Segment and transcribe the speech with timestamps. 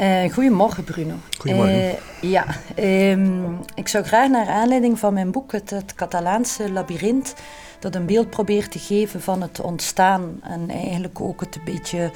[0.00, 1.14] Uh, goedemorgen, Bruno.
[1.38, 1.74] Goedemorgen.
[1.74, 2.46] Uh, ja,
[2.78, 7.34] um, ik zou graag naar aanleiding van mijn boek, Het, het Catalaanse Labyrinth,
[7.78, 12.10] dat een beeld probeert te geven van het ontstaan en eigenlijk ook het een beetje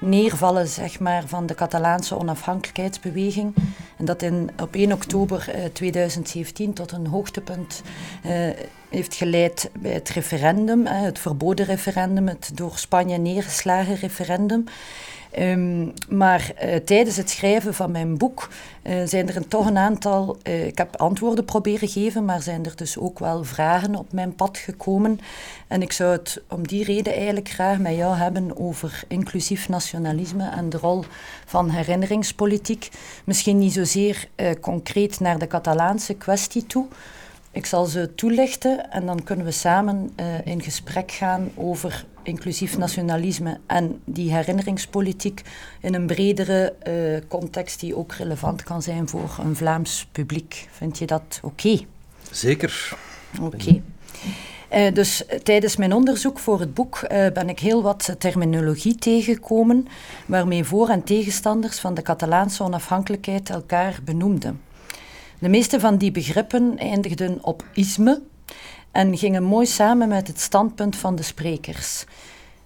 [0.00, 3.54] neervallen zeg maar, van de Catalaanse onafhankelijkheidsbeweging.
[3.96, 7.82] En dat in, op 1 oktober uh, 2017 tot een hoogtepunt
[8.88, 14.64] heeft geleid bij het referendum, het verboden referendum, het door Spanje neergeslagen referendum.
[15.38, 18.48] Um, maar uh, tijdens het schrijven van mijn boek
[18.82, 20.36] uh, zijn er toch een aantal.
[20.42, 24.34] Uh, ik heb antwoorden proberen geven, maar zijn er dus ook wel vragen op mijn
[24.34, 25.18] pad gekomen.
[25.66, 30.48] En ik zou het om die reden eigenlijk graag met jou hebben over inclusief nationalisme
[30.48, 31.04] en de rol
[31.46, 32.88] van herinneringspolitiek.
[33.24, 34.28] Misschien niet zozeer
[34.60, 36.86] concreet naar de Catalaanse kwestie toe.
[37.50, 40.12] Ik zal ze toelichten en dan kunnen we samen
[40.44, 45.42] in gesprek gaan over inclusief nationalisme en die herinneringspolitiek
[45.80, 50.68] in een bredere uh, context die ook relevant kan zijn voor een Vlaams publiek.
[50.70, 51.78] Vind je dat oké?
[52.30, 52.96] Zeker.
[53.40, 53.82] Oké.
[54.74, 59.86] Uh, dus tijdens mijn onderzoek voor het boek uh, ben ik heel wat terminologie tegengekomen
[60.26, 64.60] waarmee voor- en tegenstanders van de Catalaanse onafhankelijkheid elkaar benoemden.
[65.40, 68.22] De meeste van die begrippen eindigden op isme,
[68.92, 72.04] en gingen mooi samen met het standpunt van de sprekers.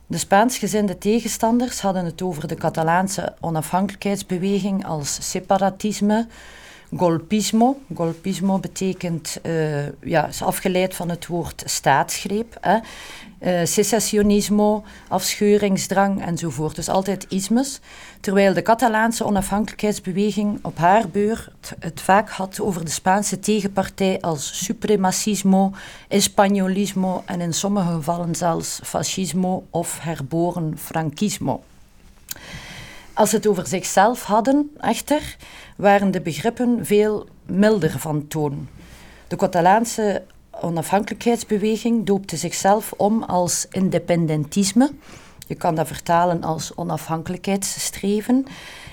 [0.06, 6.26] De Spaansgezinde tegenstanders hadden het over de Catalaanse onafhankelijkheidsbeweging als separatisme,
[6.96, 7.80] golpismo.
[7.94, 12.56] Golpismo betekent, uh, ja, is afgeleid van het woord staatsgreep.
[12.60, 12.78] Hè.
[13.40, 16.76] Uh, secessionismo, afscheuringsdrang enzovoort.
[16.76, 17.80] Dus altijd ismes.
[18.20, 24.64] Terwijl de Catalaanse onafhankelijkheidsbeweging op haar beurt het vaak had over de Spaanse tegenpartij als
[24.64, 25.72] supremacismo,
[26.08, 31.62] espanyolismo en in sommige gevallen zelfs fascismo of herboren franquismo.
[33.14, 35.36] Als het over zichzelf hadden, echter,
[35.82, 38.68] waren de begrippen veel milder van toon.
[39.28, 40.22] De Catalaanse
[40.60, 44.90] onafhankelijkheidsbeweging doopte zichzelf om als independentisme.
[45.46, 48.46] Je kan dat vertalen als onafhankelijkheidsstreven.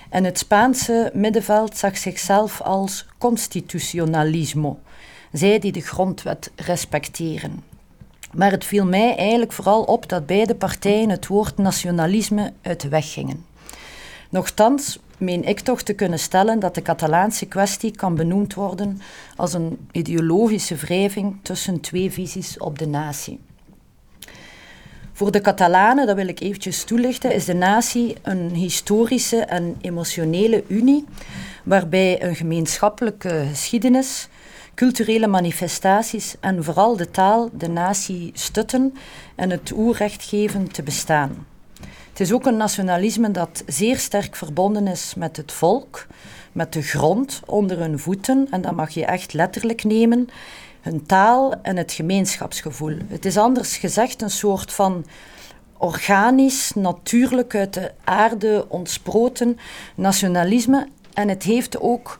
[0.09, 4.79] En het Spaanse middenveld zag zichzelf als constitutionalismo.
[5.31, 7.63] Zij die de grondwet respecteren.
[8.33, 12.89] Maar het viel mij eigenlijk vooral op dat beide partijen het woord nationalisme uit de
[12.89, 13.45] weg gingen.
[14.29, 19.01] Nochtans meen ik toch te kunnen stellen dat de Catalaanse kwestie kan benoemd worden
[19.35, 23.39] als een ideologische wrijving tussen twee visies op de natie.
[25.13, 30.63] Voor de Catalanen, dat wil ik eventjes toelichten, is de natie een historische en emotionele
[30.67, 31.05] unie
[31.63, 34.27] waarbij een gemeenschappelijke geschiedenis,
[34.75, 38.93] culturele manifestaties en vooral de taal de natie stutten
[39.35, 41.48] en het oerrecht geven te bestaan.
[42.19, 46.07] Het is ook een nationalisme dat zeer sterk verbonden is met het volk,
[46.51, 50.27] met de grond onder hun voeten, en dat mag je echt letterlijk nemen,
[50.81, 52.97] hun taal en het gemeenschapsgevoel.
[53.07, 55.05] Het is anders gezegd een soort van
[55.77, 59.57] organisch, natuurlijk uit de aarde ontsproten
[59.95, 60.87] nationalisme.
[61.13, 62.19] En het heeft ook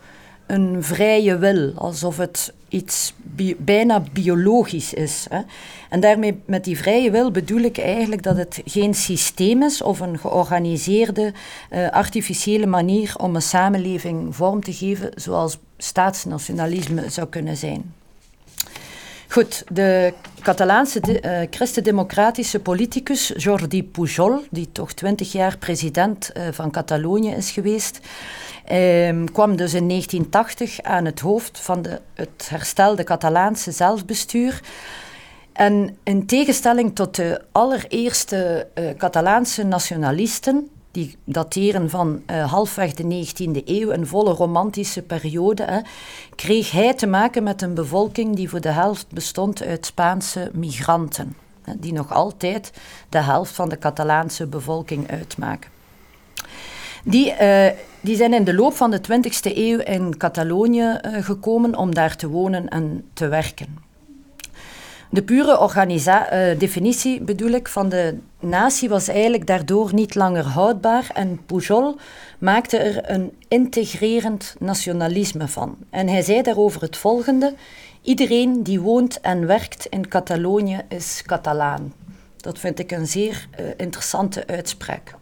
[0.50, 3.14] een vrije wil, alsof het iets
[3.58, 5.26] bijna biologisch is.
[5.30, 5.42] Hè.
[5.90, 10.00] En daarmee met die vrije wil bedoel ik eigenlijk dat het geen systeem is of
[10.00, 11.34] een georganiseerde
[11.72, 17.94] uh, artificiële manier om een samenleving vorm te geven zoals staatsnationalisme zou kunnen zijn.
[19.28, 26.44] Goed, de Catalaanse de, uh, christendemocratische politicus Jordi Pujol, die toch twintig jaar president uh,
[26.52, 28.00] van Catalonië is geweest,
[28.72, 34.62] uh, kwam dus in 1980 aan het hoofd van de, het herstelde Catalaanse zelfbestuur.
[35.54, 43.26] En in tegenstelling tot de allereerste uh, Catalaanse nationalisten, die dateren van uh, halfweg de
[43.26, 45.80] 19e eeuw, een volle romantische periode, hè,
[46.36, 51.36] kreeg hij te maken met een bevolking die voor de helft bestond uit Spaanse migranten,
[51.62, 52.72] hè, die nog altijd
[53.10, 55.79] de helft van de Catalaanse bevolking uitmaken.
[57.04, 57.68] Die, uh,
[58.02, 62.16] die zijn in de loop van de 20e eeuw in Catalonië uh, gekomen om daar
[62.16, 63.78] te wonen en te werken.
[65.12, 71.10] De pure uh, definitie bedoel ik, van de natie was eigenlijk daardoor niet langer houdbaar
[71.14, 71.98] en Pujol
[72.40, 75.78] maakte er een integrerend nationalisme van.
[75.90, 77.54] En hij zei daarover het volgende:
[78.02, 81.94] Iedereen die woont en werkt in Catalonië is Catalaan.
[82.38, 83.48] Dat vind ik een zeer
[83.78, 85.16] interessante uitspraak.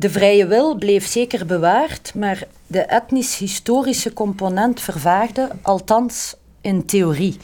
[0.00, 7.36] De vrije wil bleef zeker bewaard, maar de etnisch-historische component vervaagde, althans in theorie.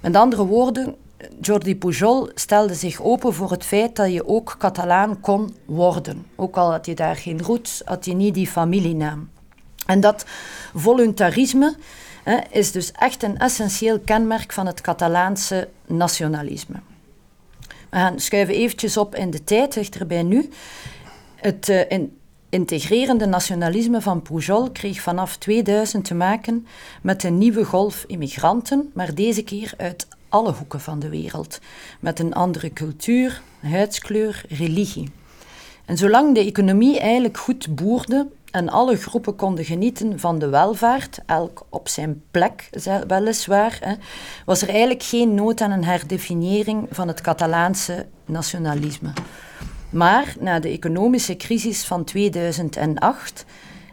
[0.00, 0.94] Met andere woorden,
[1.40, 6.26] Jordi Pujol stelde zich open voor het feit dat je ook Catalaan kon worden.
[6.36, 9.30] Ook al had je daar geen roots, had je niet die familienaam.
[9.86, 10.24] En dat
[10.74, 11.76] voluntarisme
[12.24, 16.76] hè, is dus echt een essentieel kenmerk van het Catalaanse nationalisme.
[17.90, 20.50] We gaan schuiven eventjes op in de tijd, dichterbij nu.
[21.42, 22.18] Het in,
[22.48, 26.66] integrerende nationalisme van Pujol kreeg vanaf 2000 te maken
[27.02, 31.58] met een nieuwe golf immigranten, maar deze keer uit alle hoeken van de wereld,
[32.00, 35.10] met een andere cultuur, huidskleur, religie.
[35.84, 41.18] En zolang de economie eigenlijk goed boerde en alle groepen konden genieten van de welvaart,
[41.26, 42.70] elk op zijn plek
[43.06, 43.94] weliswaar, hè,
[44.44, 49.12] was er eigenlijk geen nood aan een herdefiniëring van het Catalaanse nationalisme.
[49.92, 53.44] Maar na de economische crisis van 2008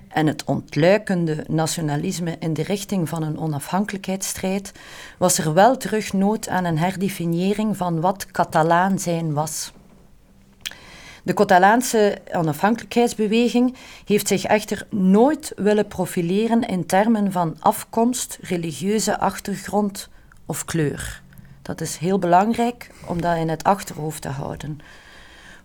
[0.07, 4.71] en het ontluikende nationalisme in de richting van een onafhankelijkheidsstrijd,
[5.17, 9.71] was er wel terug nood aan een herdefiniëring van wat Catalaan zijn was.
[11.23, 13.75] De Catalaanse onafhankelijkheidsbeweging
[14.05, 20.09] heeft zich echter nooit willen profileren in termen van afkomst, religieuze achtergrond
[20.45, 21.21] of kleur.
[21.61, 24.79] Dat is heel belangrijk om dat in het achterhoofd te houden.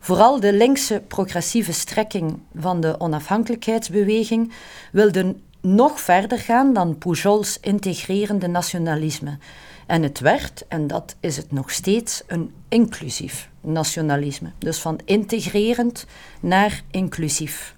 [0.04, 4.52] Vooral de linkse progressieve strekking van de onafhankelijkheidsbeweging
[4.92, 9.38] wilde nog verder gaan dan Pujols integrerende nationalisme.
[9.86, 14.50] En het werd, en dat is het nog steeds, een inclusief nationalisme.
[14.58, 16.06] Dus van integrerend
[16.40, 17.74] naar inclusief.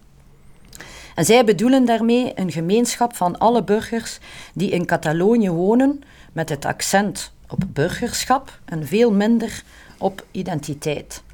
[1.14, 4.18] En zij bedoelen daarmee een gemeenschap van alle burgers
[4.54, 6.02] die in Catalonië wonen,
[6.32, 9.62] met het accent op burgerschap en veel minder
[9.98, 11.24] op identiteit.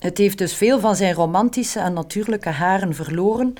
[0.00, 3.54] Het heeft dus veel van zijn romantische en natuurlijke haren verloren,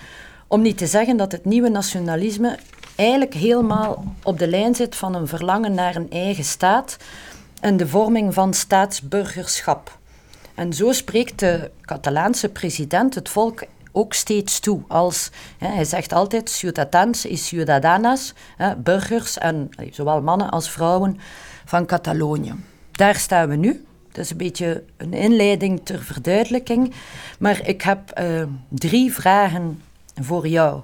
[0.46, 2.58] om niet te zeggen dat het nieuwe nationalisme
[2.96, 6.96] eigenlijk helemaal op de lijn zit van een verlangen naar een eigen staat
[7.60, 9.98] en de vorming van staatsburgerschap.
[10.54, 14.80] En zo spreekt de Catalaanse president het volk ook steeds toe.
[14.88, 21.18] Als, hij zegt altijd, ciudadans y ciudadanas, hè, burgers en zowel mannen als vrouwen
[21.64, 22.54] van Catalonië.
[22.90, 23.84] Daar staan we nu.
[24.12, 26.92] Dat is een beetje een inleiding ter verduidelijking.
[27.38, 29.82] Maar ik heb uh, drie vragen
[30.20, 30.82] voor jou.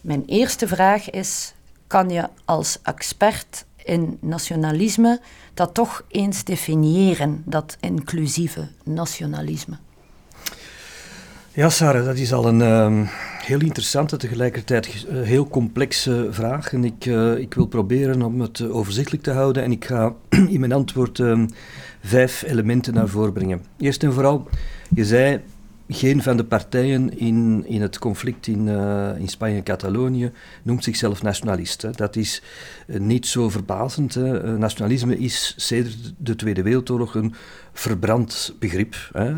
[0.00, 1.54] Mijn eerste vraag is:
[1.86, 5.20] kan je als expert in nationalisme
[5.54, 9.76] dat toch eens definiëren, dat inclusieve nationalisme?
[11.54, 13.08] Ja, Sarah, dat is al een uh,
[13.44, 16.72] heel interessante, tegelijkertijd uh, heel complexe vraag.
[16.72, 19.62] En ik, uh, ik wil proberen om het overzichtelijk te houden.
[19.62, 20.14] En ik ga
[20.54, 21.46] in mijn antwoord ehm,
[22.02, 23.62] vijf elementen naar voren brengen.
[23.78, 24.48] Eerst en vooral,
[24.94, 25.40] je zei
[25.88, 30.32] geen van de partijen in, in het conflict in, uh, in Spanje en Catalonië
[30.62, 31.96] noemt zichzelf nationalist.
[31.96, 32.42] Dat is
[32.86, 34.16] uh, niet zo verbazend.
[34.16, 37.34] Uh, nationalisme is sedert de Tweede Wereldoorlog een
[37.72, 38.96] verbrand begrip.
[39.12, 39.34] Hè.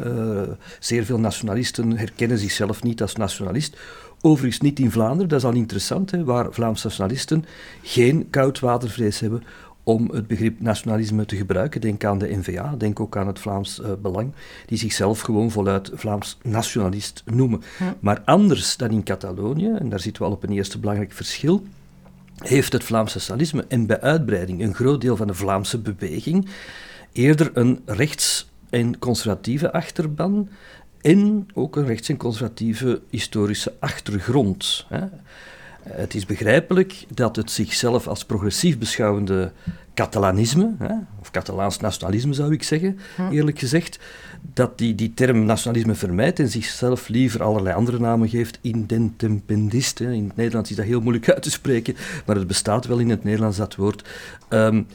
[0.79, 3.77] zeer veel nationalisten herkennen zichzelf niet als nationalist.
[4.21, 7.45] Overigens niet in Vlaanderen, dat is al interessant, hè, waar Vlaamse nationalisten
[7.83, 9.43] geen koudwatervrees hebben
[9.85, 11.81] om het begrip nationalisme te gebruiken.
[11.81, 14.33] Denk aan de NVA, denk ook aan het Vlaams uh, Belang,
[14.67, 17.63] die zichzelf gewoon voluit Vlaams nationalist noemen.
[18.01, 21.63] Maar anders dan in Catalonië, en daar zitten we al op een eerste belangrijk verschil,
[22.39, 26.49] heeft het Vlaams nationalisme en bij uitbreiding een groot deel van de Vlaamse beweging
[27.13, 30.49] eerder een rechts- en conservatieve achterban
[31.01, 34.87] en ook een rechts- en conservatieve historische achtergrond.
[34.89, 35.06] Hè.
[35.88, 39.53] Het is begrijpelijk dat het zichzelf als progressief beschouwende
[39.94, 43.31] Catalanisme, hè, of Catalaans nationalisme zou ik zeggen, hm.
[43.31, 43.98] eerlijk gezegd,
[44.53, 50.00] dat die die term nationalisme vermijdt en zichzelf liever allerlei andere namen geeft, indentempendist.
[50.00, 53.10] In het Nederlands is dat heel moeilijk uit te spreken, maar het bestaat wel in
[53.10, 54.08] het Nederlands, dat woord.
[54.48, 54.86] Um,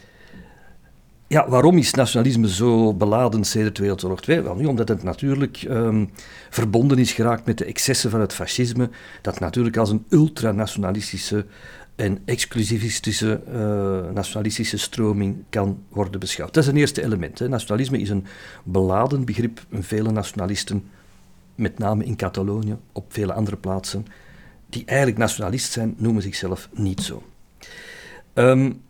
[1.29, 4.41] ja, waarom is nationalisme zo beladen de Wereldoorlog 2?
[4.41, 6.09] Wel nu, omdat het natuurlijk um,
[6.49, 8.89] verbonden is geraakt met de excessen van het fascisme,
[9.21, 11.45] dat natuurlijk als een ultranationalistische
[11.95, 16.53] en exclusivistische uh, nationalistische stroming kan worden beschouwd.
[16.53, 17.39] Dat is een eerste element.
[17.39, 17.47] Hè.
[17.47, 18.25] Nationalisme is een
[18.63, 19.65] beladen begrip.
[19.71, 20.83] Vele nationalisten,
[21.55, 24.05] met name in Catalonië, op vele andere plaatsen,
[24.69, 27.23] die eigenlijk nationalist zijn, noemen zichzelf niet zo.
[28.33, 28.81] Um,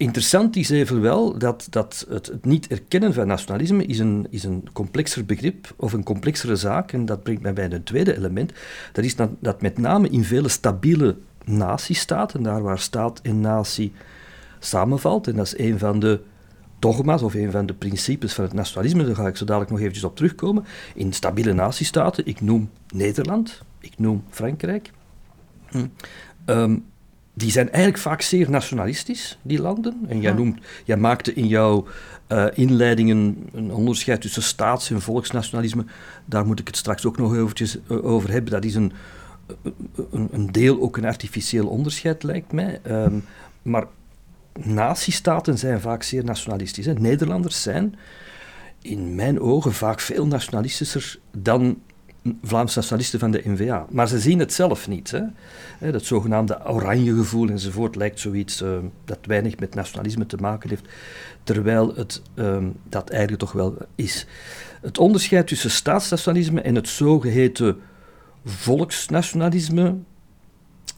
[0.00, 5.24] Interessant is evenwel dat, dat het, niet erkennen van nationalisme is een, is een complexer
[5.24, 6.92] begrip of een complexere zaak.
[6.92, 8.52] En dat brengt mij bij een tweede element.
[8.92, 13.92] Dat is dat, dat met name in vele stabiele natiestaten, daar waar staat en natie
[14.58, 16.20] samenvalt, en dat is een van de
[16.78, 19.80] dogma's of een van de principes van het nationalisme, daar ga ik zo dadelijk nog
[19.80, 20.64] eventjes op terugkomen.
[20.94, 24.90] In stabiele natiestaten, ik noem Nederland, ik noem Frankrijk,
[25.66, 25.86] hm,
[26.46, 26.84] um,
[27.34, 29.96] die zijn eigenlijk vaak zeer nationalistisch, die landen.
[30.08, 31.86] En jij, noemt, jij maakte in jouw
[32.28, 35.84] uh, inleidingen een onderscheid tussen staats- en volksnationalisme.
[36.24, 38.50] Daar moet ik het straks ook nog eventjes over hebben.
[38.50, 38.92] Dat is een,
[40.10, 42.80] een, een deel ook een artificieel onderscheid, lijkt mij.
[42.88, 43.24] Um,
[43.62, 43.86] maar
[44.58, 46.86] nazistaten zijn vaak zeer nationalistisch.
[46.86, 46.92] Hè.
[46.92, 47.94] Nederlanders zijn
[48.82, 51.78] in mijn ogen vaak veel nationalistischer dan
[52.42, 53.86] Vlaamse nationalisten van de NVA.
[53.90, 55.10] Maar ze zien het zelf niet.
[55.78, 55.92] Hè.
[55.92, 60.88] Dat zogenaamde oranje gevoel enzovoort lijkt zoiets uh, dat weinig met nationalisme te maken heeft,
[61.42, 62.56] terwijl het uh,
[62.88, 64.26] dat eigenlijk toch wel is.
[64.80, 67.76] Het onderscheid tussen staatsnationalisme en het zogeheten
[68.44, 69.96] volksnationalisme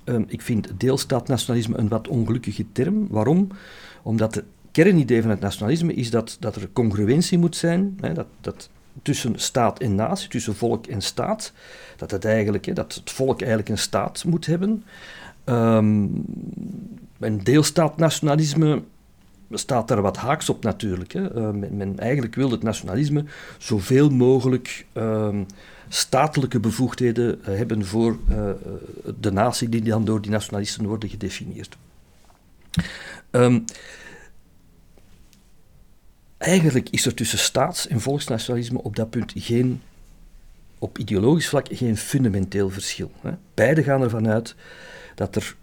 [0.04, 3.06] Um, ik vind deelstaatnationalisme een wat ongelukkige term.
[3.08, 3.48] Waarom?
[4.02, 8.26] Omdat het kernidee van het nationalisme is dat, dat er congruentie moet zijn, hè, dat,
[8.40, 8.70] dat
[9.02, 11.52] tussen staat en natie, tussen volk en staat,
[11.96, 14.84] dat het, eigenlijk, hè, dat het volk eigenlijk een staat moet hebben.
[15.44, 16.24] Um,
[17.18, 18.82] een deelstaatnationalisme
[19.50, 21.12] staat daar wat haaks op natuurlijk.
[21.12, 21.36] Hè.
[21.36, 23.24] Uh, men, eigenlijk wil het nationalisme
[23.58, 25.46] zoveel mogelijk um,
[25.88, 28.50] statelijke bevoegdheden eh, hebben voor uh,
[29.20, 31.76] de natie die dan door die nationalisten worden gedefinieerd.
[33.30, 33.64] Um,
[36.42, 39.82] eigenlijk is er tussen staats- en volksnationalisme op dat punt geen,
[40.78, 43.10] op ideologisch vlak geen fundamenteel verschil.
[43.20, 43.30] Hè.
[43.54, 44.54] Beide gaan ervan uit
[45.14, 45.56] dat, er,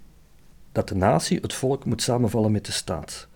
[0.71, 3.27] dat de natie, het volk, moet samenvallen met de staat.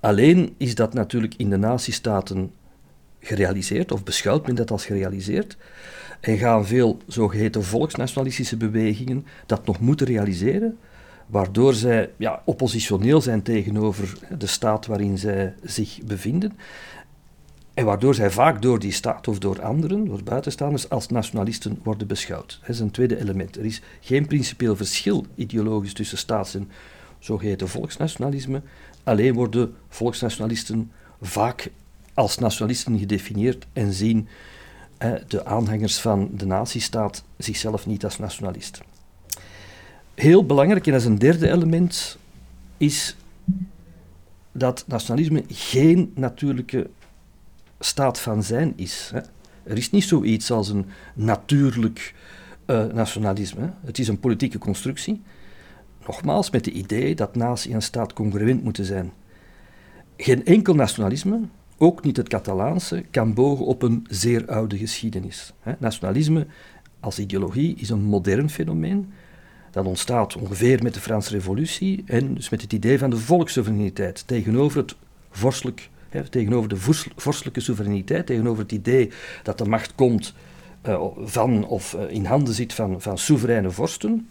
[0.00, 2.52] Alleen is dat natuurlijk in de natiestaten
[3.20, 5.56] gerealiseerd, of beschouwt men dat als gerealiseerd,
[6.20, 10.78] en gaan veel zogeheten volksnationalistische bewegingen dat nog moeten realiseren,
[11.28, 16.52] waardoor zij ja, oppositioneel zijn tegenover de staat waarin zij zich bevinden.
[17.74, 22.06] En waardoor zij vaak door die staat of door anderen, door buitenstaanders, als nationalisten worden
[22.06, 22.58] beschouwd.
[22.60, 23.56] Dat is een tweede element.
[23.56, 26.70] Er is geen principieel verschil ideologisch tussen staats- en
[27.18, 28.62] zogeheten volksnationalisme.
[29.04, 31.70] Alleen worden volksnationalisten vaak
[32.14, 34.28] als nationalisten gedefinieerd en zien
[35.28, 38.80] de aanhangers van de nazistaat zichzelf niet als nationalist.
[40.18, 42.18] Heel belangrijk, en dat is een derde element,
[42.76, 43.16] is
[44.52, 46.90] dat nationalisme geen natuurlijke
[47.80, 49.10] staat van zijn is.
[49.12, 49.20] Hè.
[49.62, 52.14] Er is niet zoiets als een natuurlijk
[52.66, 53.72] uh, nationalisme.
[53.84, 55.22] Het is een politieke constructie.
[56.06, 59.12] Nogmaals, met het idee dat natie en staat congruent moeten zijn.
[60.16, 61.40] Geen enkel nationalisme
[61.76, 65.52] ook niet het Catalaanse, kan bogen op een zeer oude geschiedenis.
[65.78, 66.46] Nationalisme
[67.00, 69.12] als ideologie is een modern fenomeen.
[69.78, 74.26] Dat ontstaat ongeveer met de Franse Revolutie en dus met het idee van de volkssoevereiniteit
[74.26, 74.94] tegenover het
[75.30, 75.90] vorstelijk,
[76.30, 76.76] tegenover de
[77.16, 79.10] vorstelijke soevereiniteit, tegenover het idee
[79.42, 80.34] dat de macht komt
[80.86, 84.28] uh, van of uh, in handen zit van, van soevereine vorsten.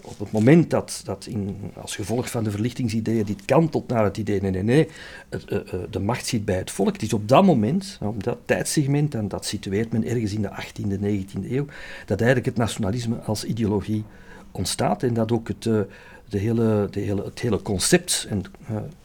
[0.00, 4.16] Op het moment dat, dat in, als gevolg van de verlichtingsideeën dit kantelt naar het
[4.16, 4.88] idee, nee, nee, nee,
[5.30, 6.92] uh, uh, de macht zit bij het volk.
[6.92, 10.50] Het is op dat moment, op dat tijdsegment, en dat situeert men ergens in de
[10.50, 11.66] 18e, 19e eeuw,
[12.06, 14.04] dat eigenlijk het nationalisme als ideologie
[14.50, 15.80] ontstaat en dat ook het, uh,
[16.28, 18.42] de hele, de hele, het hele concept en,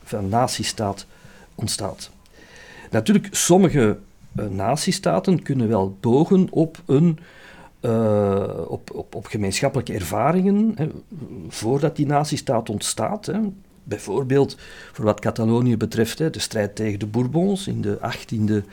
[0.03, 1.05] van nazistaat
[1.55, 2.09] ontstaat.
[2.91, 3.97] Natuurlijk, sommige
[4.49, 7.19] nazistaten kunnen wel bogen op een
[7.81, 10.89] uh, op, op, op, gemeenschappelijke ervaringen hè,
[11.47, 13.25] voordat die nazistaat ontstaat.
[13.25, 13.39] Hè.
[13.83, 14.57] Bijvoorbeeld,
[14.91, 18.65] voor wat Catalonië betreft, hè, de strijd tegen de Bourbons in de 18e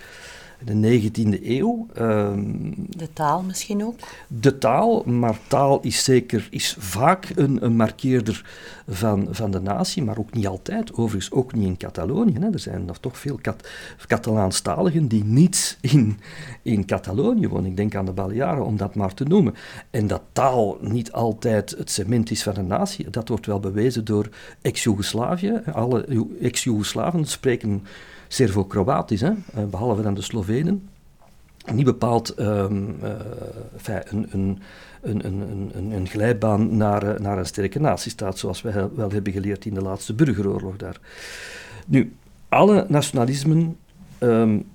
[0.64, 1.86] de 19e eeuw.
[1.98, 3.98] Um, de taal misschien ook?
[4.28, 8.44] De taal, maar taal is zeker is vaak een, een markeerder
[8.88, 10.92] van, van de natie, maar ook niet altijd.
[10.92, 12.38] Overigens ook niet in Catalonië.
[12.40, 12.50] Hè.
[12.52, 13.68] Er zijn nog toch veel Cat
[14.06, 16.18] Catalaanstaligen die niet in,
[16.62, 17.70] in Catalonië wonen.
[17.70, 19.54] Ik denk aan de Balearen, om dat maar te noemen.
[19.90, 24.04] En dat taal niet altijd het cement is van een natie, dat wordt wel bewezen
[24.04, 24.28] door
[24.62, 25.60] ex-Jugoslavië.
[25.72, 27.82] Alle ex-Jugoslaven spreken
[28.28, 29.34] Servo-Kroatisch, eh,
[29.70, 30.88] behalve dan de Slovenen.
[31.72, 33.10] Niet bepaald um, uh,
[34.04, 34.58] een, een,
[35.02, 39.74] een, een, glijbaan naar, eh, naar een sterke natiestaat, zoals we wel hebben geleerd in
[39.74, 41.00] de laatste burgeroorlog daar.
[41.86, 42.16] Nu,
[42.48, 43.76] alle nationalismen
[44.18, 44.66] um,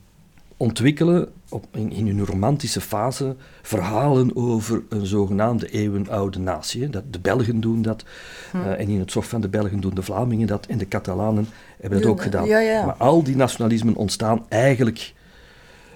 [0.62, 6.90] ontwikkelen op, in, in, hun romantische fase verhalen over een zogenaamde eeuwenoude natie.
[6.90, 8.04] Dat, de Belgen doen dat,
[8.52, 8.58] hm.
[8.58, 11.48] uh, en in het zorg van de Belgen doen de Vlamingen dat, en de Catalanen
[11.80, 12.46] hebben dat ook gedaan.
[12.46, 12.86] Ja, ja.
[12.86, 15.14] Maar al die nationalismen ontstaan eigenlijk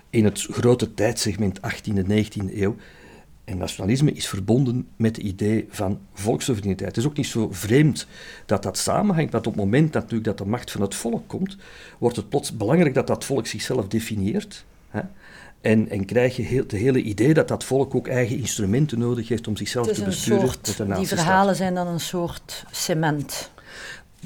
[0.10, 2.76] in het grote tijdsegment 18e, 19e eeuw.
[3.46, 6.90] En nationalisme is verbonden met het idee van volkssoevereiniteit.
[6.90, 8.08] Het is ook niet zo vreemd
[8.46, 11.58] dat dat samenhangt, want op het moment natuurlijk dat de macht van het volk komt,
[11.98, 15.02] wordt het plots belangrijk dat dat volk zichzelf definieert Hè?
[15.62, 19.28] En, en krijg je heel, het hele idee dat dat volk ook eigen instrumenten nodig
[19.28, 20.50] heeft om zichzelf te besturen.
[20.50, 23.52] Soort, die verhalen zijn dan een soort cement.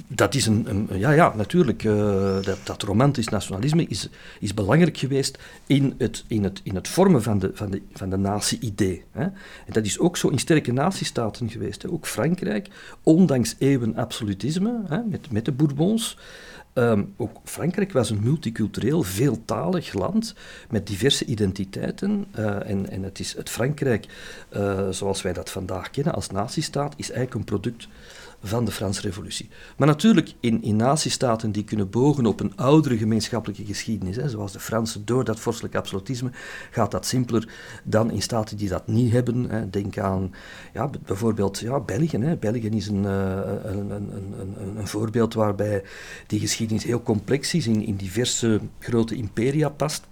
[0.07, 1.83] Dat is een, een ja, ja, natuurlijk.
[1.83, 6.87] Uh, dat, dat romantisch nationalisme is, is belangrijk geweest in het, in het, in het
[6.87, 9.03] vormen van de, van de, van de natie-idee.
[9.11, 9.33] En
[9.71, 11.81] dat is ook zo in sterke natiestaten geweest.
[11.81, 11.89] Hè.
[11.89, 12.67] Ook Frankrijk,
[13.03, 16.17] ondanks eeuwen absolutisme, hè, met, met de Bourbons.
[16.73, 20.35] Um, ook Frankrijk was een multicultureel, veeltalig land
[20.69, 22.25] met diverse identiteiten.
[22.37, 24.05] Uh, en, en het is het Frankrijk,
[24.55, 27.87] uh, zoals wij dat vandaag kennen als natiestaat, is eigenlijk een product
[28.43, 29.49] van de Franse Revolutie.
[29.77, 34.51] Maar natuurlijk, in, in natiestaten die kunnen bogen op een oudere gemeenschappelijke geschiedenis, hè, zoals
[34.51, 36.31] de Fransen, door dat vorstelijk absolutisme,
[36.71, 37.47] gaat dat simpeler
[37.83, 39.49] dan in staten die dat niet hebben.
[39.49, 39.69] Hè.
[39.69, 40.33] Denk aan
[40.73, 42.17] ja, bijvoorbeeld ja, België.
[42.17, 42.35] Hè.
[42.35, 45.83] België is een, uh, een, een, een, een, voorbeeld waarbij
[46.27, 50.07] die geschiedenis heel complex is, in, diverse grote imperia past.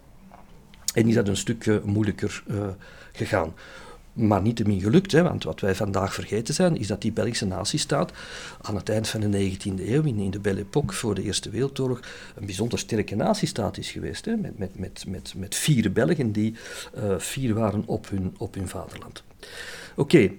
[0.93, 2.67] En is dat een stuk uh, moeilijker uh,
[3.12, 3.53] gegaan
[4.17, 5.12] maar niet te min gelukt.
[5.12, 8.12] Hè, want wat wij vandaag vergeten zijn, is dat die Belgische natiestaat
[8.62, 12.00] aan het eind van de 19e eeuw, in, de Belle Époque voor de Eerste Wereldoorlog,
[12.36, 14.25] een bijzonder sterke natiestaat is geweest.
[14.25, 16.55] Hè, met, met, met, met, met vier Belgen die
[16.97, 19.24] uh, fier waren op hun, op hun vaderland.
[19.95, 20.31] Oké.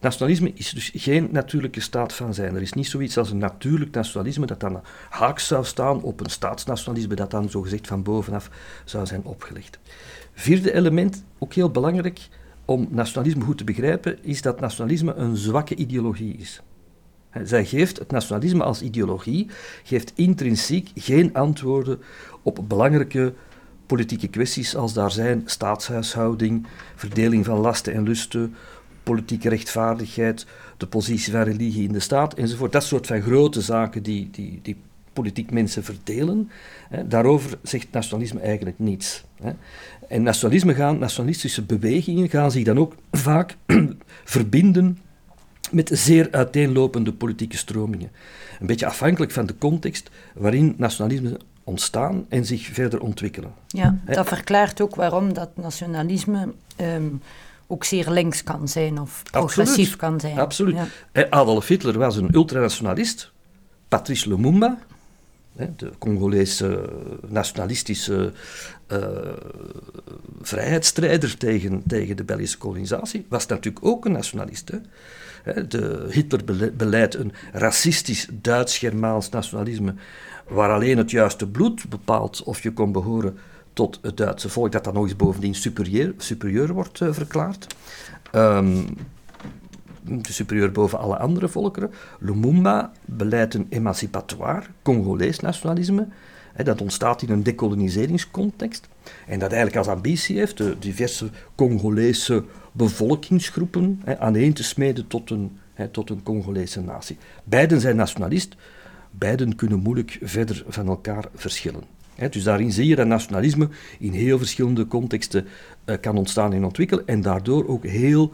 [0.00, 2.54] Nationalisme is dus geen natuurlijke staat van zijn.
[2.54, 6.30] Er is niet zoiets als een natuurlijk nationalisme dat dan haaks zou staan op een
[6.30, 8.50] staatsnationalisme dat dan zogezegd van bovenaf
[8.84, 9.78] zou zijn opgelegd.
[10.34, 12.28] Vierde element, ook heel belangrijk,
[12.64, 16.62] om nationalisme goed te begrijpen, is dat nationalisme een zwakke ideologie is.
[17.42, 19.50] Zij geeft het nationalisme als ideologie,
[19.82, 22.00] geeft intrinsiek geen antwoorden
[22.42, 23.34] op belangrijke
[23.86, 28.54] politieke kwesties als daar zijn staatshuishouding, verdeling van lasten en lusten,
[29.02, 32.72] politieke rechtvaardigheid, de positie van religie in de staat enzovoort.
[32.72, 34.76] Dat soort van grote zaken die, die, die
[35.14, 36.50] politiek mensen verdelen.
[36.88, 39.24] Hè, daarover zegt nationalisme eigenlijk niets.
[39.42, 39.52] Hè.
[40.08, 43.56] En nationalisme gaan, nationalistische bewegingen gaan zich dan ook vaak
[44.24, 44.98] verbinden
[45.70, 48.10] met zeer uiteenlopende politieke stromingen.
[48.60, 53.52] Een beetje afhankelijk van de context waarin nationalisme ontstaan en zich verder ontwikkelen.
[53.66, 57.20] Ja, dat verklaart ook waarom dat nationalisme um,
[57.66, 60.38] ook zeer links kan zijn of progressief kan zijn.
[60.38, 60.76] Absoluut.
[61.12, 61.26] Ja.
[61.30, 63.32] Adolf Hitler was een ultranationalist.
[63.88, 64.78] Patrice Lumumba,
[65.76, 66.88] de Congolese
[67.28, 68.32] nationalistische
[68.92, 68.98] uh,
[70.40, 74.70] vrijheidsstrijder tegen, tegen de Belgische kolonisatie, was natuurlijk ook een nationalist.
[74.70, 75.66] Hè.
[75.66, 79.94] De Hitler beleidt een racistisch Duits-Germaans nationalisme,
[80.48, 83.38] waar alleen het juiste bloed bepaalt of je kon behoren
[83.72, 87.66] tot het Duitse volk, dat dan nog eens bovendien superieur, superieur wordt uh, verklaard.
[88.32, 88.86] Um,
[90.22, 91.90] superieur boven alle andere volkeren.
[92.18, 96.06] Lumumba beleidt een emancipatoire, Congolees nationalisme.
[96.64, 98.88] dat ontstaat in een decoloniseringscontext.
[99.26, 105.58] En dat eigenlijk als ambitie heeft de diverse Congolese bevolkingsgroepen aaneen te smeden tot een,
[105.90, 107.18] tot een Congolese natie.
[107.44, 108.56] Beiden zijn nationalist,
[109.10, 111.82] beiden kunnen moeilijk verder van elkaar verschillen.
[112.30, 115.46] dus daarin zie je dat nationalisme in heel verschillende contexten
[115.84, 118.32] uh, kan ontstaan en ontwikkelen en daardoor ook heel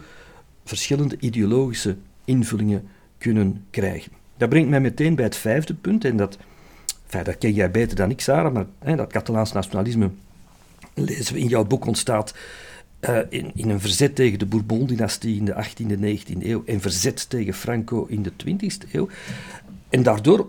[0.70, 4.12] verschillende ideologische invullingen kunnen krijgen.
[4.37, 6.38] Dat brengt mij meteen bij het vijfde punt, en dat,
[7.09, 10.11] dat ken jij beter dan ik, Sarah, maar hè, dat Catalaans nationalisme,
[10.94, 12.35] lezen we in jouw boek, ontstaat
[13.09, 16.80] uh, in, in, een verzet tegen de Bourbon-dynastie in de 18e en 19e eeuw en
[16.80, 19.09] verzet tegen Franco in de 20e eeuw.
[19.88, 20.48] En daardoor,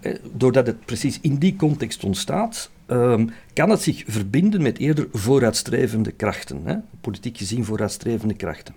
[0.00, 5.08] eh, doordat het precies in die context ontstaat, um, kan het zich verbinden met eerder
[5.12, 6.76] vooruitstrevende krachten, hè?
[7.00, 8.74] politiek gezien vooruitstrevende krachten.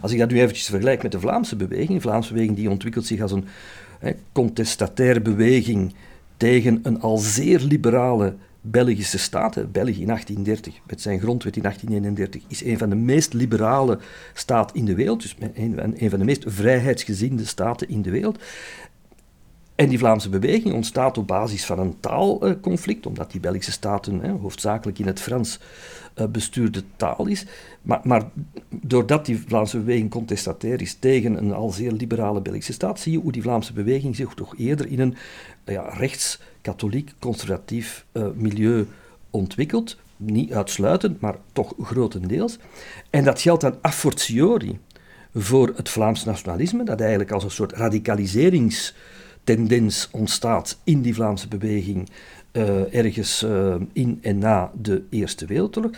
[0.00, 3.06] Als ik dat nu eventjes vergelijk met de Vlaamse beweging, de Vlaamse beweging die ontwikkelt
[3.06, 3.44] zich als een
[3.98, 5.94] hè, contestataire beweging
[6.36, 9.72] tegen een al zeer liberale Belgische staat.
[9.72, 13.98] België in 1830, met zijn grondwet in 1831, is een van de meest liberale
[14.34, 18.38] staten in de wereld, dus een, een van de meest vrijheidsgezinde staten in de wereld.
[19.80, 24.30] En die Vlaamse beweging ontstaat op basis van een taalconflict, omdat die Belgische staten hè,
[24.30, 25.60] hoofdzakelijk in het Frans
[26.16, 27.46] uh, bestuurde taal is.
[27.82, 28.22] Maar, maar,
[28.68, 33.18] doordat die Vlaamse beweging contestatair is tegen een al zeer liberale Belgische staat, zie je
[33.18, 35.16] hoe die Vlaamse beweging zich toch eerder in een
[35.64, 38.86] ja, rechts-katholiek, conservatief uh, milieu
[39.30, 39.98] ontwikkelt.
[40.16, 42.58] Niet uitsluitend, maar toch grotendeels.
[43.10, 44.78] En dat geldt dan a fortiori
[45.34, 48.94] voor het Vlaams nationalisme, dat eigenlijk als een soort radicaliserings
[49.44, 52.08] tendens ontstaat in die Vlaamse beweging
[52.52, 55.92] uh, ergens uh, in en na de Eerste Wereldoorlog.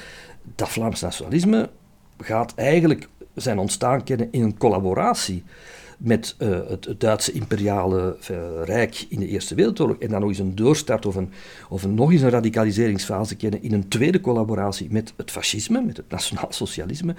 [0.55, 1.71] Dat Vlaams nationalisme
[2.19, 5.45] gaat eigenlijk zijn ontstaan kennen in een collaboratie
[5.99, 8.17] met uh, het, Duitse imperiale
[8.65, 11.33] rijk in de Eerste Wereldoorlog en dan nog eens een doorstart of, een,
[11.69, 15.97] of een, nog eens een radicaliseringsfase kennen in een tweede collaboratie met het fascisme, met
[15.97, 17.15] het nationaal socialisme.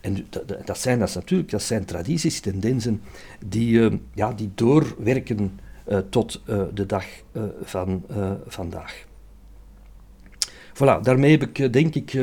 [0.00, 3.00] En dat, dat zijn dat natuurlijk, dat zijn tradities, tendensen
[3.46, 5.60] die, ja, die doorwerken
[6.10, 6.42] tot
[6.74, 7.04] de dag
[7.62, 8.04] van
[8.46, 9.06] vandaag.
[10.74, 12.14] Voilà, daarmee heb ik denk ik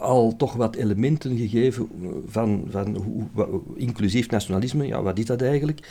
[0.00, 5.42] al toch wat elementen gegeven eh, van, van hoe, inclusief nationalisme, ja, wat is dat
[5.42, 5.88] eigenlijk?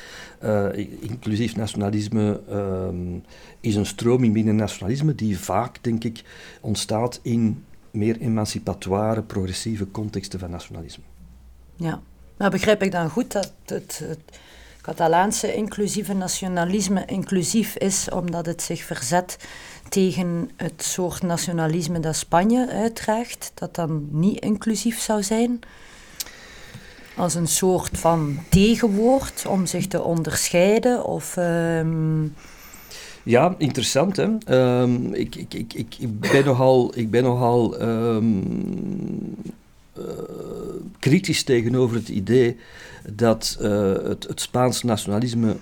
[0.99, 3.21] Inclusief nationalisme uh,
[3.59, 6.23] is een stroming binnen nationalisme die vaak, denk ik,
[6.61, 11.03] ontstaat in meer emancipatoire, progressieve contexten van nationalisme.
[11.75, 12.01] Ja,
[12.37, 14.39] maar begrijp ik dan goed dat het, het
[14.83, 19.37] Catalaanse inclusieve nationalisme inclusief is omdat het zich verzet
[19.89, 25.59] tegen het soort nationalisme dat Spanje uitdraagt, dat dan niet inclusief zou zijn?
[27.15, 31.05] Als een soort van tegenwoord om zich te onderscheiden?
[31.05, 32.23] Of, ehm,
[33.23, 34.15] Ja, interessant.
[34.15, 34.27] Hè?
[34.81, 39.35] Um, ik, ik, ik, ik, ben nogal, ik ben nogal um,
[39.99, 40.05] uh,
[40.99, 42.57] kritisch tegenover het idee
[43.09, 45.55] dat uh, het, het Spaans nationalisme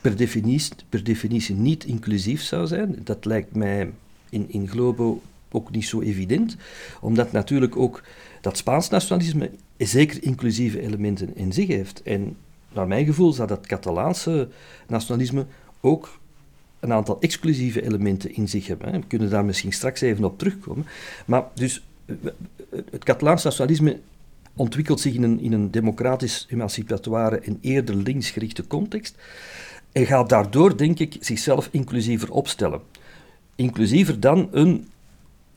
[0.00, 2.98] per definitie, per definitie niet inclusief zou zijn.
[3.04, 3.92] Dat lijkt mij
[4.30, 6.56] in, in Globo ook niet zo evident,
[7.00, 8.02] omdat natuurlijk ook
[8.40, 12.02] dat Spaans nationalisme zeker inclusieve elementen in zich heeft.
[12.02, 12.36] En
[12.72, 14.48] naar mijn gevoel zou dat Catalaanse
[14.86, 15.46] nationalisme
[15.80, 16.18] ook
[16.80, 18.92] een aantal exclusieve elementen in zich hebben.
[18.92, 20.86] We kunnen daar misschien straks even op terugkomen.
[21.26, 21.82] Maar dus
[22.90, 24.00] het Catalaans nationalisme
[24.56, 29.16] ontwikkelt zich in een, in een democratisch, emancipatoire en eerder linksgerichte context
[29.92, 32.80] en gaat daardoor, denk ik, zichzelf inclusiever opstellen.
[33.54, 34.88] Inclusiever dan een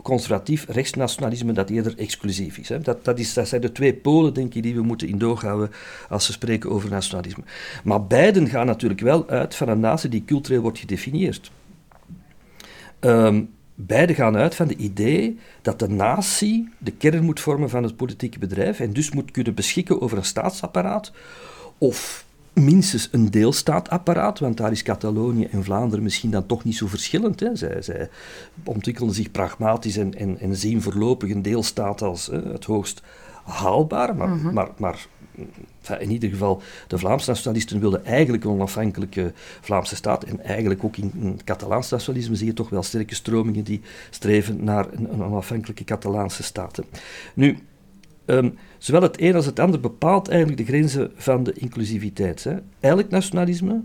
[0.01, 2.69] conservatief rechtsnationalisme dat eerder exclusief is.
[2.69, 2.79] Hè.
[2.79, 3.33] Dat, dat, is.
[3.33, 5.71] dat zijn de twee polen, denk ik, die we moeten in houden
[6.09, 7.43] als we spreken over nationalisme.
[7.83, 11.51] Maar beiden gaan natuurlijk wel uit van een natie die cultureel wordt gedefinieerd.
[12.99, 13.49] Um,
[13.85, 17.95] beide gaan uit van het idee dat de natie de kern moet vormen van het
[17.95, 21.11] politieke bedrijf en dus moet kunnen beschikken over een staatsapparaat
[21.77, 26.87] of minstens een deelstaatapparaat, want daar is Catalonië en Vlaanderen misschien dan toch niet zo
[26.87, 27.39] verschillend.
[27.39, 27.55] Hè.
[27.55, 28.09] Zij, zij
[28.63, 33.01] ontwikkelen zich pragmatisch en, en, en zien voorlopig een deelstaat als hè, het hoogst
[33.49, 34.53] haalbaar, maar, mm -hmm.
[34.53, 35.07] maar, maar
[35.99, 40.23] in ieder geval, de Vlaamse nationalisten wilden eigenlijk een onafhankelijke Vlaamse staat.
[40.23, 44.63] En eigenlijk ook in, het Catalaans nationalisme zie je toch wel sterke stromingen die streven
[44.63, 46.81] naar een, een onafhankelijke Catalaanse staat.
[47.33, 47.57] Nu,
[48.25, 52.43] um, zowel het een als het ander bepaalt eigenlijk de grenzen van de inclusiviteit.
[52.43, 52.55] Hè.
[52.79, 53.81] Elk nationalisme,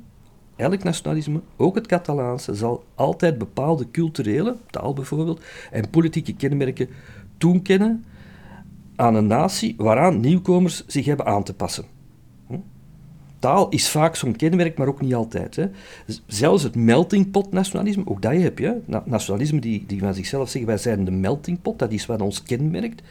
[0.57, 6.88] elk nationalisme, ook het Catalaanse, zal altijd bepaalde culturele, taal bijvoorbeeld, en politieke kenmerken
[7.38, 8.05] toekennen
[8.96, 11.85] aan een natie waaraan nieuwkomers zich hebben aan te passen.
[12.46, 12.57] Hm?
[13.38, 15.57] Taal is vaak zo'n kenmerk, maar ook niet altijd.
[15.57, 15.66] Hè.
[16.26, 18.80] Zelfs het melting pot nationalisme, ook dat heb je.
[19.04, 22.42] Nationalisme die, die van zichzelf zeggen, wij zijn de melting pot, dat is wat ons
[22.42, 23.02] kenmerkt.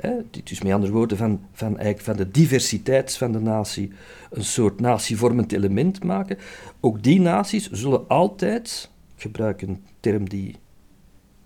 [0.00, 0.10] Hè,
[0.44, 3.92] dus met andere woorden, van, van, eigenlijk van de diversiteit van de natie
[4.30, 6.38] een soort natievormend element maken.
[6.80, 10.56] Ook die naties zullen altijd, ik gebruik een term die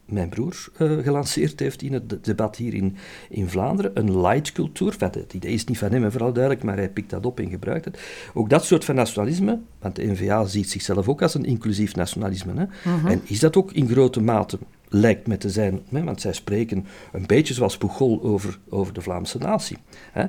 [0.04, 2.96] mijn broer uh, gelanceerd heeft in het debat hier in,
[3.30, 4.94] in Vlaanderen, een light cultuur.
[4.98, 7.84] Het idee is niet van hem, vooral duidelijk, maar hij pikt dat op en gebruikt
[7.84, 8.00] het.
[8.34, 12.52] Ook dat soort van nationalisme, want de NVA ziet zichzelf ook als een inclusief nationalisme.
[12.54, 12.62] Hè?
[12.62, 13.10] Uh -huh.
[13.10, 16.86] En is dat ook in grote mate lijkt me te zijn, hè, want zij spreken
[17.12, 19.76] een beetje zoals Pugol over, over de Vlaamse natie.
[20.12, 20.24] Hè.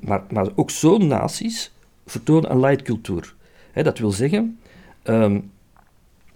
[0.00, 1.72] Maar, maar ook zo'n naties
[2.06, 3.34] vertonen een leidcultuur.
[3.72, 4.58] Hè, dat wil zeggen
[5.04, 5.50] um,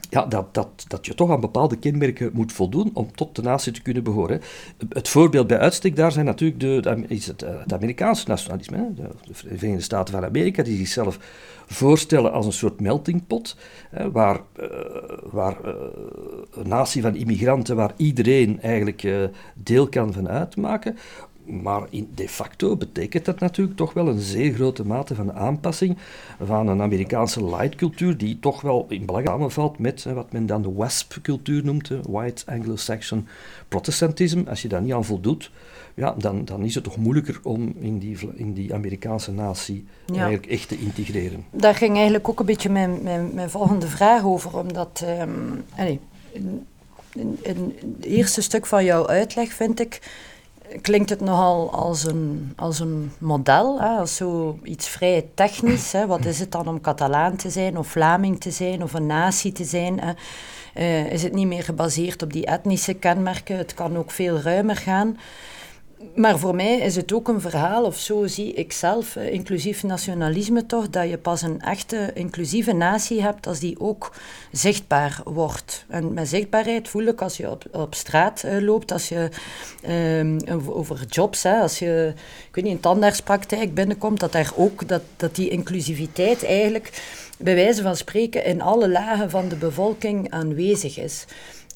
[0.08, 3.72] ja, dat, dat, dat je toch aan bepaalde kenmerken moet voldoen om tot de natie
[3.72, 4.40] te kunnen behoren.
[4.88, 8.76] Het voorbeeld bij uitstek daar zijn natuurlijk de, is het, eh, het Amerikaanse nationalisme.
[8.76, 8.94] Hè.
[8.94, 11.18] De Verenigde Staten van Amerika, die zichzelf
[11.66, 13.56] voorstellen als een soort meltingpot,
[13.90, 14.66] hè, waar, uh,
[15.22, 15.72] waar uh,
[16.54, 20.96] een natie van immigranten, waar iedereen eigenlijk deel kan van uitmaken.
[21.48, 25.96] Maar in de facto betekent dat natuurlijk toch wel een zeer grote mate van aanpassing
[26.42, 30.72] van een Amerikaanse light-cultuur, die toch wel in belang samenvalt met wat men dan de
[30.72, 33.26] WASP-cultuur noemt, White Anglo-Saxon
[33.68, 34.42] Protestantism.
[34.48, 35.50] Als je daar niet aan voldoet,
[35.94, 40.14] ja, dan, dan is het toch moeilijker om in die, in die Amerikaanse natie ja.
[40.14, 41.44] eigenlijk echt te integreren.
[41.50, 45.96] Daar ging eigenlijk ook een beetje mijn, mijn, mijn volgende vraag over, omdat um, allez,
[46.32, 46.66] in,
[47.12, 50.00] in, in het eerste stuk van jouw uitleg vind ik
[50.82, 55.92] klinkt het nogal als een, als een model, hè, als zoiets vrij technisch.
[55.92, 56.06] Hè.
[56.06, 59.52] Wat is het dan om Catalaan te zijn, of Vlaming te zijn, of een natie
[59.52, 60.00] te zijn?
[60.00, 60.12] Hè.
[60.74, 63.56] Uh, is het niet meer gebaseerd op die etnische kenmerken?
[63.56, 65.18] Het kan ook veel ruimer gaan.
[66.14, 69.82] Maar voor mij is het ook een verhaal, of zo zie ik zelf, eh, inclusief
[69.82, 74.14] nationalisme toch, dat je pas een echte inclusieve natie hebt als die ook
[74.52, 75.84] zichtbaar wordt.
[75.88, 79.28] En met zichtbaarheid voel ik als je op, op straat uh, loopt, als je
[79.88, 82.14] um, over jobs, hè, als je
[82.48, 87.02] ik weet niet, een tandartspraktijk binnenkomt, dat, daar ook, dat, dat die inclusiviteit eigenlijk
[87.38, 91.24] bij wijze van spreken in alle lagen van de bevolking aanwezig is.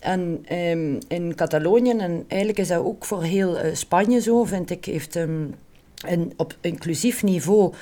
[0.02, 4.70] En um, in Catalonië, en eigenlijk is dat ook voor heel uh, Spanje zo, vind
[4.70, 5.54] ik, heeft um,
[6.06, 7.72] een, op inclusief niveau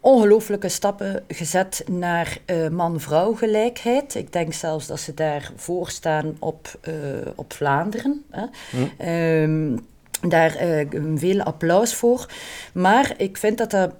[0.00, 4.14] ongelooflijke stappen gezet naar uh, man-vrouw gelijkheid.
[4.14, 6.94] Ik denk zelfs dat ze daar voor staan op, uh,
[7.34, 8.24] op Vlaanderen.
[8.30, 8.46] Hè.
[8.70, 9.08] Hm.
[9.08, 9.86] Um,
[10.28, 10.56] daar
[11.14, 12.26] veel applaus voor.
[12.72, 13.92] Maar ik vind dat dat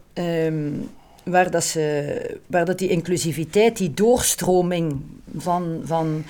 [1.31, 5.01] waar, dat ze, waar dat die inclusiviteit, die doorstroming
[5.37, 6.23] van, van uh,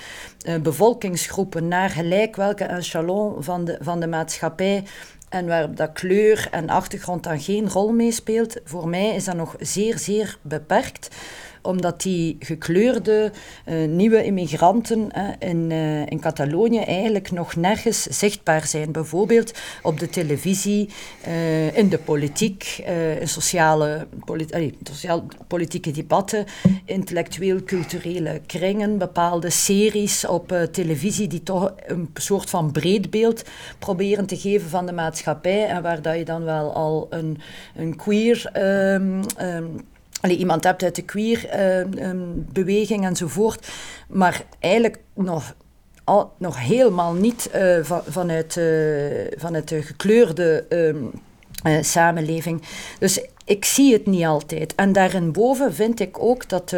[0.61, 4.83] bevolkingsgroepen naar gelijk welke echelon van de, van de maatschappij
[5.29, 9.55] en waar dat kleur en achtergrond dan geen rol meespeelt, voor mij is dat nog
[9.59, 11.15] zeer, zeer beperkt
[11.67, 13.31] omdat die gekleurde
[13.65, 18.91] uh, nieuwe immigranten in, uh, in Catalonië eigenlijk nog nergens zichtbaar zijn.
[18.91, 19.51] Bijvoorbeeld
[19.81, 20.89] op de televisie,
[21.73, 22.83] in de politiek,
[23.19, 24.07] in sociale,
[25.47, 26.45] politieke debatten,
[26.85, 33.43] intellectueel-culturele kringen, bepaalde series op televisie die toch een soort van breed beeld
[33.79, 37.37] proberen te geven van de maatschappij en waar dat je dan wel al een,
[37.75, 38.49] een queer...
[38.57, 39.85] Um, um,
[40.21, 43.67] Allee, iemand hebt uit de queer-beweging uh, enzovoort,
[44.07, 45.55] maar eigenlijk nog,
[46.03, 47.49] al, nog helemaal niet
[47.81, 48.65] van, vanuit, uh,
[49.35, 50.95] vanuit de gekleurde uh,
[51.81, 52.61] samenleving.
[52.99, 54.75] Dus ik zie het niet altijd.
[54.75, 56.75] En daarboven vind ik ook dat,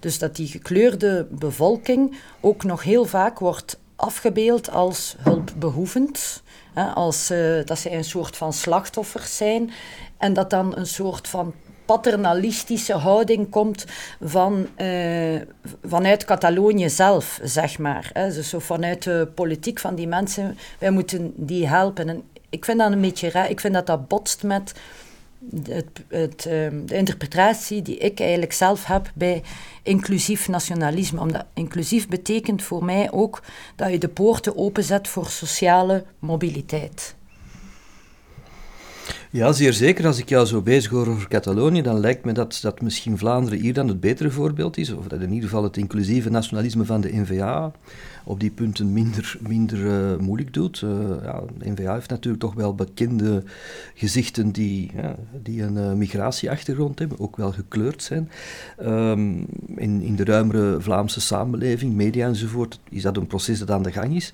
[0.00, 6.42] dus dat die gekleurde bevolking ook nog heel vaak wordt afgebeeld als hulpbehoevend.
[6.74, 7.32] Hè, als
[7.64, 9.70] dat zij een soort van slachtoffers zijn.
[10.18, 13.84] En dat dan een soort van paternalistische houding komt
[14.20, 15.40] van, uh,
[15.84, 18.10] vanuit Catalonië zelf, zeg maar.
[18.12, 18.32] Hè.
[18.32, 22.08] Dus zo vanuit de politiek van die mensen, wij moeten die helpen.
[22.08, 23.50] En ik vind dat een beetje raar.
[23.50, 24.72] Ik vind dat dat botst met
[25.68, 26.52] het, het, uh,
[26.84, 29.42] de interpretatie die ik eigenlijk zelf heb bij
[29.82, 31.20] inclusief nationalisme.
[31.20, 33.42] Omdat inclusief betekent voor mij ook
[33.76, 37.14] dat je de poorten openzet voor sociale mobiliteit.
[39.34, 40.06] Ja, zeer zeker.
[40.06, 43.58] Als ik jou zo bezig hoor over Catalonië, dan lijkt me dat, dat misschien Vlaanderen
[43.58, 44.92] hier dan het betere voorbeeld is.
[44.92, 47.72] Of dat in ieder geval het inclusieve nationalisme van de NVA
[48.24, 50.80] op die punten minder, minder uh, moeilijk doet.
[50.80, 50.90] Uh,
[51.22, 53.42] ja, de NVA heeft natuurlijk toch wel bekende
[53.94, 58.30] gezichten die, ja, die een uh, migratieachtergrond hebben, ook wel gekleurd zijn.
[58.82, 63.82] Um, in, in de ruimere Vlaamse samenleving, media enzovoort, is dat een proces dat aan
[63.82, 64.32] de gang is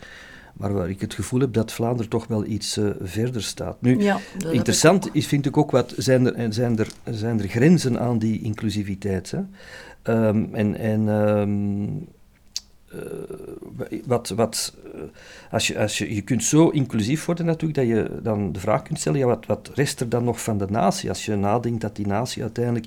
[0.60, 3.80] maar waar ik het gevoel heb dat Vlaanderen toch wel iets uh, verder staat.
[3.80, 4.18] Nu, ja,
[4.50, 8.42] interessant is, vind ik ook, wat zijn er, zijn, er, zijn er grenzen aan die
[8.42, 9.30] inclusiviteit?
[9.30, 9.40] Hè?
[10.28, 12.08] Um, en en um,
[12.94, 13.00] uh,
[14.06, 15.00] wat, wat, uh,
[15.50, 18.82] als je, als je, je kunt zo inclusief worden natuurlijk, dat je dan de vraag
[18.82, 21.08] kunt stellen, ja, wat, wat rest er dan nog van de natie?
[21.08, 22.86] Als je nadenkt dat die natie uiteindelijk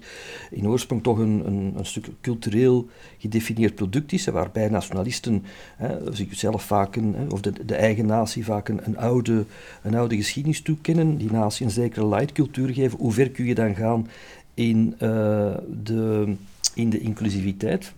[0.51, 2.87] in oorsprong toch een, een, een stuk cultureel
[3.17, 5.43] gedefinieerd product is, waarbij nationalisten
[5.75, 9.45] hè, zichzelf vaak, een, of de, de eigen natie vaak een, een, oude,
[9.81, 12.97] een oude geschiedenis toekennen, die natie een zekere lightcultuur geven.
[12.99, 14.07] Hoe ver kun je dan gaan
[14.53, 16.35] in, uh, de,
[16.73, 17.93] in de inclusiviteit?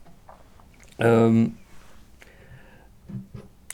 [0.98, 1.56] Um,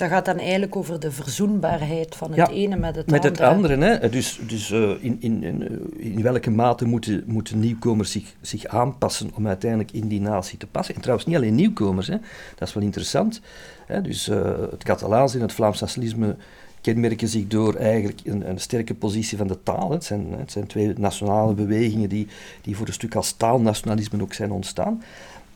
[0.02, 3.30] dat gaat dan eigenlijk over de verzoenbaarheid van het ene met het met andere.
[3.30, 4.10] Met het andere, hè.
[4.10, 8.66] Dus, dus uh, in, in, in, eh, in, welke mate moeten, moeten nieuwkomers zich, zich
[8.66, 10.96] aanpassen om uiteindelijk in die natie te passen.
[10.96, 12.18] En trouwens niet alleen nieuwkomers, hè.
[12.56, 13.42] dat is wel interessant.
[13.88, 14.02] Hè.
[14.02, 16.36] Dus uh, het Catalaans en het Vlaams nationalisme
[16.82, 19.92] kenmerken zich door eigenlijk een, een, sterke positie van de taal.
[19.92, 22.28] Het zijn, het zijn twee nationale bewegingen die,
[22.62, 25.04] die voor een stuk als taalnationalisme ook zijn ontstaan.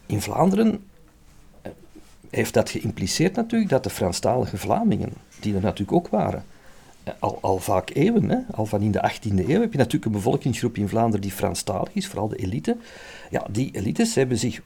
[0.05, 0.83] In Vlaanderen
[2.35, 6.45] heeft dat geïmpliceerd natuurlijk dat de Franstalige Vlamingen, die er natuurlijk ook waren,
[7.03, 10.05] eh, al, al vaak eeuwen, hè, al van in de 18e eeuw, heb je natuurlijk
[10.05, 12.77] een bevolkingsgroep in Vlaanderen die Franstalig is, vooral de elite.
[13.29, 14.61] Ja, die elites hebben zich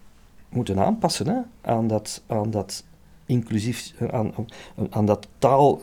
[0.50, 2.84] moeten aanpassen hè, aan, dat, aan dat
[3.26, 4.34] inclusief, eh, aan,
[4.90, 5.82] aan dat taal,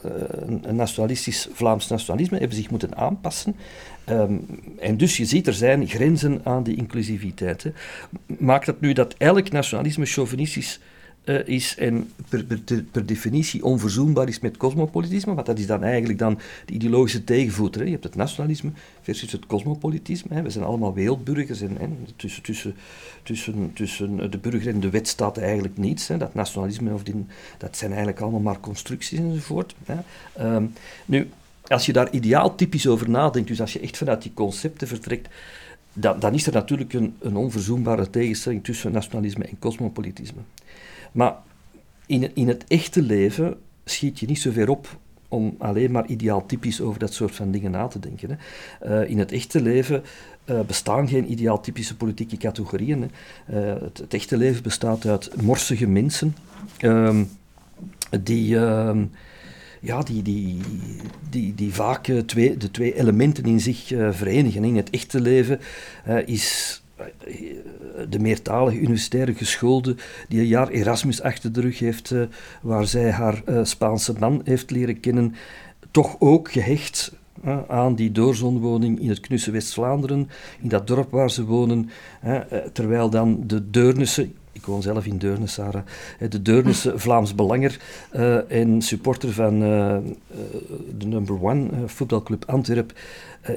[0.62, 3.56] een nationalistisch Vlaams nationalisme, hebben zich moeten aanpassen.
[4.08, 4.46] Um,
[4.78, 7.62] en dus je ziet, er zijn grenzen aan die inclusiviteit.
[7.62, 7.70] Hè.
[8.26, 10.80] Maakt dat nu dat elk nationalisme chauvinistisch
[11.26, 15.82] uh, is en per, per, per, definitie onverzoenbaar is met cosmopolitisme, want dat is dan
[15.82, 17.80] eigenlijk dan de ideologische tegenvoeter.
[17.80, 17.86] Hè.
[17.86, 18.70] Je hebt het nationalisme
[19.02, 20.34] versus het cosmopolitisme.
[20.34, 20.42] Hè.
[20.42, 22.74] We zijn allemaal wereldburgers en, en tussen, tussen,
[23.22, 26.08] tussen, tussen de burger en de wet staat eigenlijk niets.
[26.08, 26.16] Hè.
[26.16, 27.26] Dat nationalisme of die,
[27.58, 29.74] dat zijn eigenlijk allemaal maar constructies enzovoort.
[29.84, 29.96] Hè.
[30.54, 30.72] Um,
[31.04, 31.28] nu,
[31.68, 35.28] als je daar ideaaltypisch over nadenkt, dus als je echt vanuit die concepten vertrekt,
[35.92, 40.40] dan, dan is er natuurlijk een, een onverzoenbare tegenstelling tussen nationalisme en cosmopolitisme.
[41.12, 41.34] Maar
[42.06, 46.80] in, in het echte leven schiet je niet zo ver op om alleen maar ideaaltypisch
[46.80, 48.30] over dat soort van dingen na te denken.
[48.30, 49.02] Hè.
[49.02, 50.02] Uh, in het echte leven
[50.44, 53.10] uh, bestaan geen ideaaltypische politieke categorieën.
[53.46, 53.74] Hè.
[53.74, 56.36] Uh, het, echte leven bestaat uit morsige mensen
[56.76, 57.24] ehm,
[58.20, 59.04] die ehm,
[59.80, 60.60] ja, die, die,
[61.30, 64.64] die, die vaak twee, de twee elementen in zich verenigen.
[64.64, 65.60] In het echte leven
[66.24, 66.82] is
[68.08, 69.96] de meertalige universitaire geschoolde
[70.28, 72.14] die een jaar Erasmus achter de rug heeft,
[72.62, 75.34] waar zij haar Spaanse man heeft leren kennen,
[75.90, 77.12] toch ook gehecht
[77.68, 80.28] aan die doorzonwoning in het knusse West-Vlaanderen,
[80.60, 81.90] in dat dorp waar ze wonen,
[82.72, 85.82] terwijl dan de Deurnissen, ik woon zelf in Deurne, Sarah.
[86.28, 87.78] De Deurnese Vlaams Belanger
[88.16, 89.96] uh, en supporter van uh,
[90.98, 92.92] de number one voetbalclub Antwerp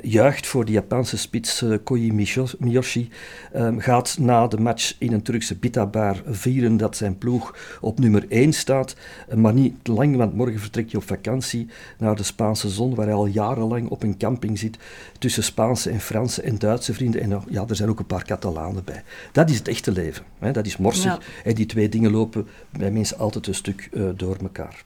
[0.01, 2.13] juicht voor de Japanse spits uh, Koji
[2.59, 3.09] Miyoshi.
[3.55, 8.25] Um, gaat na de match in een Turkse bitabar vieren dat zijn ploeg op nummer
[8.29, 8.95] 1 staat.
[9.29, 13.05] Uh, maar niet lang, want morgen vertrekt je op vakantie naar de Spaanse zon, waar
[13.05, 14.77] hij al jarenlang op een camping zit
[15.19, 17.21] tussen Spaanse en Franse en Duitse vrienden.
[17.21, 19.03] En ja, er zijn ook een paar Catalanen bij.
[19.31, 20.25] Dat is het echte leven.
[20.39, 20.51] Hè?
[20.51, 21.03] Dat is morsig.
[21.03, 21.19] Ja.
[21.43, 24.83] En die twee dingen lopen bij mensen altijd een stuk door elkaar.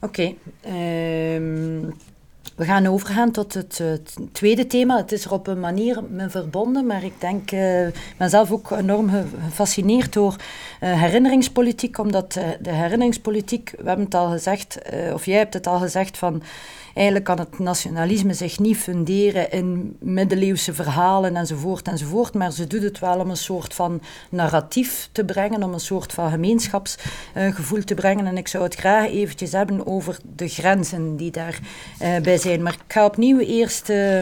[0.00, 0.34] Oké.
[0.62, 1.36] Okay.
[1.36, 1.94] Um...
[2.60, 3.82] We gaan overgaan tot het,
[4.32, 4.96] tweede thema.
[4.96, 8.70] Het is er op een manier me verbonden, maar ik denk, uh, ben zelf ook
[8.70, 9.10] enorm
[9.44, 10.36] gefascineerd door
[10.80, 14.78] uh, herinneringspolitiek, omdat uh, de herinneringspolitiek, we hebben het al gezegd,
[15.12, 16.42] of jij hebt het al gezegd, van
[16.94, 22.82] Eigenlijk kan het nationalisme zich niet funderen in middeleeuwse verhalen enzovoort enzovoort, maar ze doet
[22.82, 27.94] het wel om een soort van narratief te brengen, om een soort van gemeenschapsgevoel te
[27.94, 28.26] brengen.
[28.26, 32.62] En ik zou het graag eventjes hebben over de grenzen die daarbij uh, zijn.
[32.62, 33.88] Maar ik ga opnieuw eerst...
[33.88, 34.20] Uh,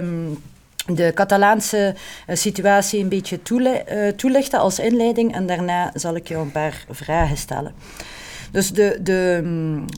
[0.94, 1.94] de Catalaanse
[2.28, 6.84] uh, situatie een beetje uh, toelichten als inleiding en daarna zal ik jou een paar
[6.90, 7.74] vragen stellen.
[8.50, 9.42] Dus de, de,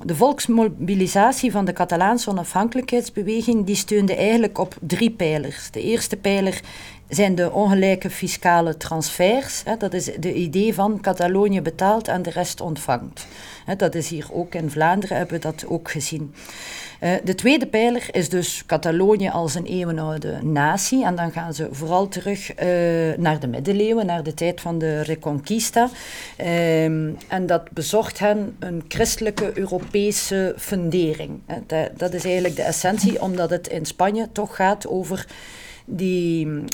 [0.05, 5.71] de volksmobilisatie van de Catalaanse onafhankelijkheidsbeweging die steunde eigenlijk op drie pijlers.
[5.71, 6.61] De eerste pijler
[7.09, 9.63] zijn de ongelijke fiscale transfers.
[9.65, 13.27] Hè, dat is de idee van Catalonië betaalt en de rest ontvangt.
[13.65, 16.35] Hè, dat is hier ook in Vlaanderen, hebben we dat ook gezien.
[17.01, 21.05] Uh, de tweede pijler is dus Catalonië als een eeuwenoude natie.
[21.05, 22.57] En dan gaan ze vooral terug uh,
[23.17, 25.89] naar de middeleeuwen, naar de tijd van de Reconquista.
[26.39, 31.41] Um, en dat bezorgt hen een christelijke Europese fundering.
[31.67, 35.27] Dat, dat is eigenlijk de essentie, omdat het in Spanje toch gaat over
[35.91, 36.65] die, uh,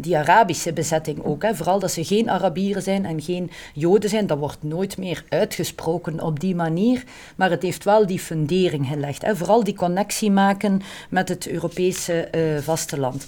[0.00, 1.42] die Arabische bezetting ook.
[1.42, 1.54] Hè.
[1.54, 6.22] Vooral dat ze geen Arabieren zijn en geen Joden zijn, dat wordt nooit meer uitgesproken
[6.22, 7.04] op die manier.
[7.36, 9.22] Maar het heeft wel die fundering gelegd.
[9.22, 9.36] Hè.
[9.36, 13.26] Vooral die connectie maken met het Europese uh, vasteland.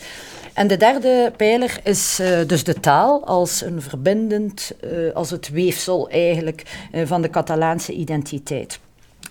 [0.52, 4.72] En de derde pijler is uh, dus de taal als een verbindend,
[5.14, 8.80] als het weefsel eigenlijk van de Catalaanse identiteit.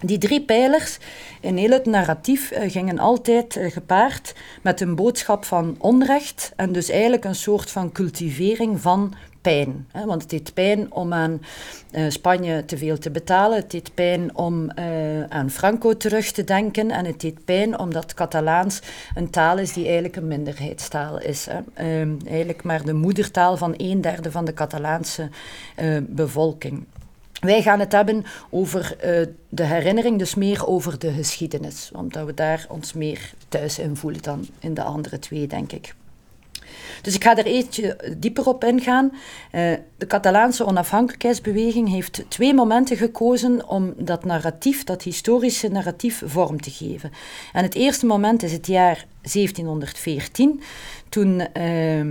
[0.01, 0.97] Die drie pijlers
[1.41, 6.71] in heel het narratief uh, gingen altijd uh, gepaard met een boodschap van onrecht en
[6.71, 9.87] dus eigenlijk een soort van cultivering van pijn.
[10.05, 11.41] Want het deed pijn om aan
[11.91, 14.71] uh, Spanje te veel te betalen, het deed pijn om
[15.29, 18.81] aan Franco terug te denken en het deed pijn omdat Catalaans
[19.15, 21.47] een taal is die eigenlijk een minderheidstaal is.
[21.73, 25.29] Ehm, eigenlijk maar de moedertaal van een derde van de Catalaanse
[26.01, 26.85] bevolking.
[27.41, 31.91] Wij gaan het hebben over uh, de herinnering, dus meer over de geschiedenis.
[31.93, 35.93] Omdat we daar ons meer thuis in voelen dan in de andere twee, denk ik.
[37.01, 39.05] Dus ik ga er eentje dieper op ingaan.
[39.05, 46.61] Uh, de Catalaanse onafhankelijkheidsbeweging heeft twee momenten gekozen om dat narratief, dat historische narratief, vorm
[46.61, 47.11] te geven.
[47.53, 50.61] En het eerste moment is het jaar 1714
[51.09, 51.45] toen uh,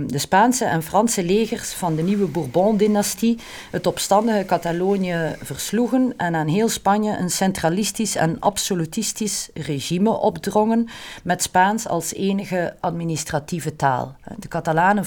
[0.07, 3.39] de Spaanse en Franse legers van de nieuwe Bourbon-dynastie
[3.71, 10.87] het opstandige Catalonië versloegen en aan heel Spanje een centralistisch en absolutistisch regime opdrongen
[11.23, 14.15] met Spaans als enige administratieve taal.
[14.39, 15.05] De Catalanen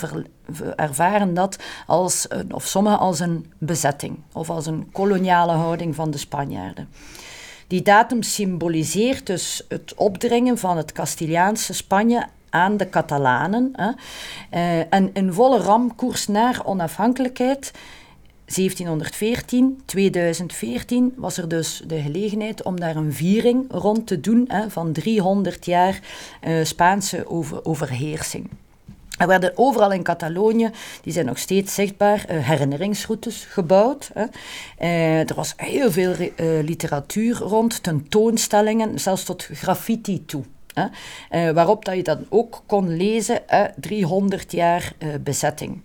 [0.76, 6.10] ervaren dat als een, of sommigen als een bezetting of als een koloniale houding van
[6.10, 6.88] de Spanjaarden.
[7.74, 13.72] Die datum symboliseert dus het opdringen van het Castiliaanse Spanje aan de Catalanen.
[13.72, 13.90] Hè.
[14.58, 17.72] Uh, en een volle ramkoers naar onafhankelijkheid.
[18.44, 24.70] 1714, 2014 was er dus de gelegenheid om daar een viering rond te doen hè,
[24.70, 26.00] van 300 jaar
[26.46, 28.50] uh, Spaanse over, overheersing.
[29.18, 30.70] Er werden overal in Catalonië,
[31.02, 34.10] die zijn nog steeds zichtbaar, uh, herinneringsroutes gebouwd.
[34.14, 36.28] Uh, er was heel veel uh,
[36.62, 40.44] literatuur rond, tentoonstellingen, zelfs tot graffiti toe.
[40.74, 45.80] Eh, waarop dat je dan ook kon lezen, eh, 300 jaar eh, bezetting.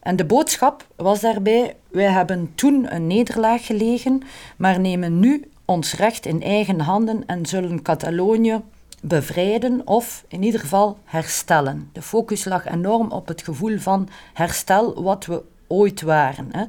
[0.00, 4.22] En de boodschap was daarbij, wij hebben toen een nederlaag gelegen,
[4.56, 8.60] maar nemen nu ons recht in eigen handen en zullen Catalonië
[9.00, 11.90] bevrijden of in ieder geval herstellen.
[11.92, 16.48] De focus lag enorm op het gevoel van herstel wat we ooit waren.
[16.50, 16.64] Hè.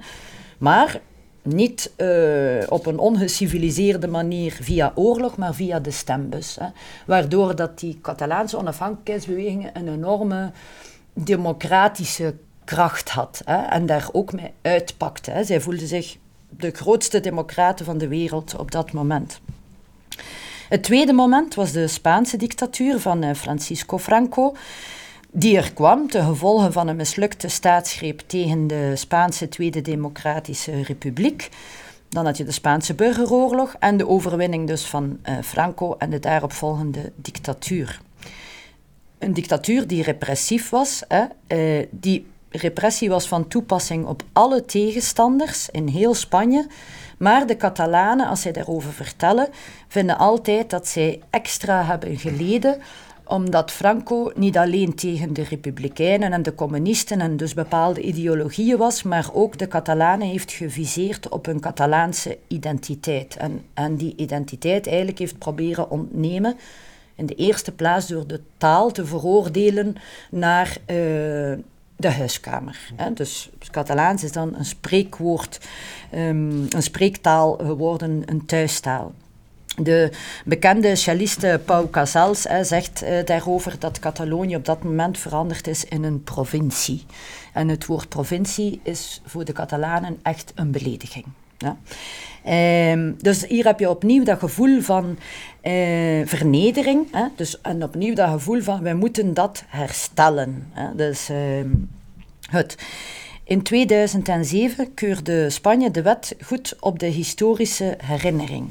[0.57, 1.01] Maar
[1.41, 6.57] niet uh, op een ongeciviliseerde manier via oorlog, maar via de stembus.
[6.59, 6.67] Hè.
[7.05, 10.51] Waardoor dat die Catalaanse onafhankelijkheidsbeweging een enorme
[11.13, 15.31] democratische kracht had hè, en daar ook mee uitpakte.
[15.31, 15.43] Hè.
[15.43, 16.17] Zij voelden zich
[16.49, 19.41] de grootste democraten van de wereld op dat moment.
[20.71, 24.55] Het tweede moment was de Spaanse dictatuur van eh, Francisco Franco,
[25.31, 31.49] die er kwam ten gevolge van een mislukte staatsgreep tegen de Spaanse Tweede Democratische Republiek.
[32.09, 36.19] Dan had je de Spaanse burgeroorlog en de overwinning dus van uh, Franco en de
[36.19, 38.01] daaropvolgende dictatuur.
[39.17, 45.69] Een dictatuur die repressief was, hè, uh, die repressie was van toepassing op alle tegenstanders
[45.69, 46.67] in heel Spanje.
[47.17, 49.49] Maar de Catalanen, als zij daarover vertellen,
[49.91, 52.77] vinden altijd dat zij extra hebben geleden
[53.23, 59.03] omdat Franco niet alleen tegen de republikeinen en de communisten en dus bepaalde ideologieën was,
[59.03, 63.35] maar ook de Catalanen heeft geviseerd op hun Catalaanse identiteit.
[63.35, 66.57] En, en die identiteit eigenlijk heeft proberen ontnemen,
[67.15, 69.95] in de eerste plaats door de taal te veroordelen
[70.29, 70.77] naar uh,
[71.95, 72.79] de huiskamer.
[72.95, 73.13] Hè.
[73.13, 75.59] Dus Catalaans is dan een spreekwoord,
[76.13, 79.13] um, een spreektaal geworden, een thuistaal.
[79.83, 80.11] De
[80.45, 85.85] bekende celliste Pau Casals hè, zegt uh, daarover dat Catalonië op dat moment veranderd is
[85.85, 87.05] in een provincie.
[87.53, 91.25] En het woord provincie is voor de Catalanen echt een belediging.
[91.57, 91.77] Ja.
[92.91, 95.17] Um, dus hier heb je opnieuw dat gevoel van
[95.63, 97.07] uh, vernedering.
[97.11, 97.25] Hè?
[97.35, 100.67] Dus, en opnieuw dat gevoel van wij moeten dat herstellen.
[100.71, 100.95] Hè?
[100.95, 101.89] Dus um,
[102.49, 102.77] het.
[103.43, 108.69] In 2007 keurde Spanje de wet goed op de historische herinnering.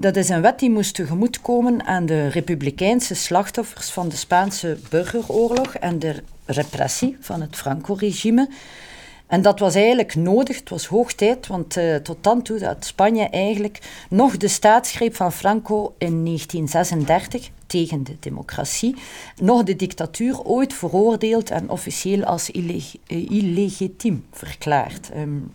[0.00, 5.74] Dat is een wet die moest tegemoetkomen aan de republikeinse slachtoffers van de Spaanse burgeroorlog
[5.74, 8.48] en de repressie van het Franco-regime.
[9.26, 12.84] En dat was eigenlijk nodig, het was hoog tijd, want uh, tot dan toe had
[12.84, 13.78] Spanje eigenlijk
[14.08, 18.96] nog de staatsgreep van Franco in 1936 tegen de democratie,
[19.36, 25.10] nog de dictatuur ooit veroordeeld en officieel als uh, illegitiem verklaard.
[25.16, 25.52] Um,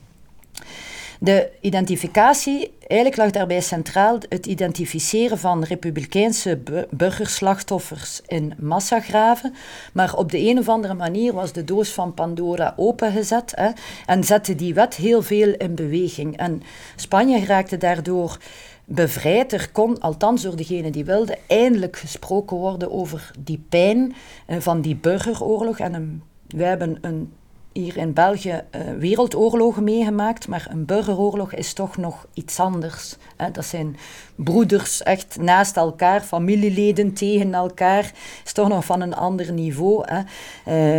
[1.19, 6.59] de identificatie, eigenlijk lag daarbij centraal het identificeren van republikeinse
[6.89, 9.53] burgerslachtoffers in massagraven.
[9.93, 13.69] Maar op de een of andere manier was de doos van Pandora opengezet hè,
[14.05, 16.37] en zette die wet heel veel in beweging.
[16.37, 16.61] En
[16.95, 18.37] Spanje raakte daardoor
[18.85, 19.53] bevrijd.
[19.53, 24.81] Er kon, althans door degene die wilde, eindelijk gesproken worden over die pijn eh, van
[24.81, 25.79] die burgeroorlog.
[25.79, 27.33] En een, wij hebben een
[27.77, 33.15] hier in België uh, wereldoorlogen meegemaakt, maar een burgeroorlog is toch nog iets anders.
[33.37, 33.51] Hè.
[33.51, 33.97] Dat zijn
[34.35, 38.11] broeders echt naast elkaar, familieleden tegen elkaar.
[38.45, 40.03] is toch nog van een ander niveau.
[40.05, 40.21] Hè.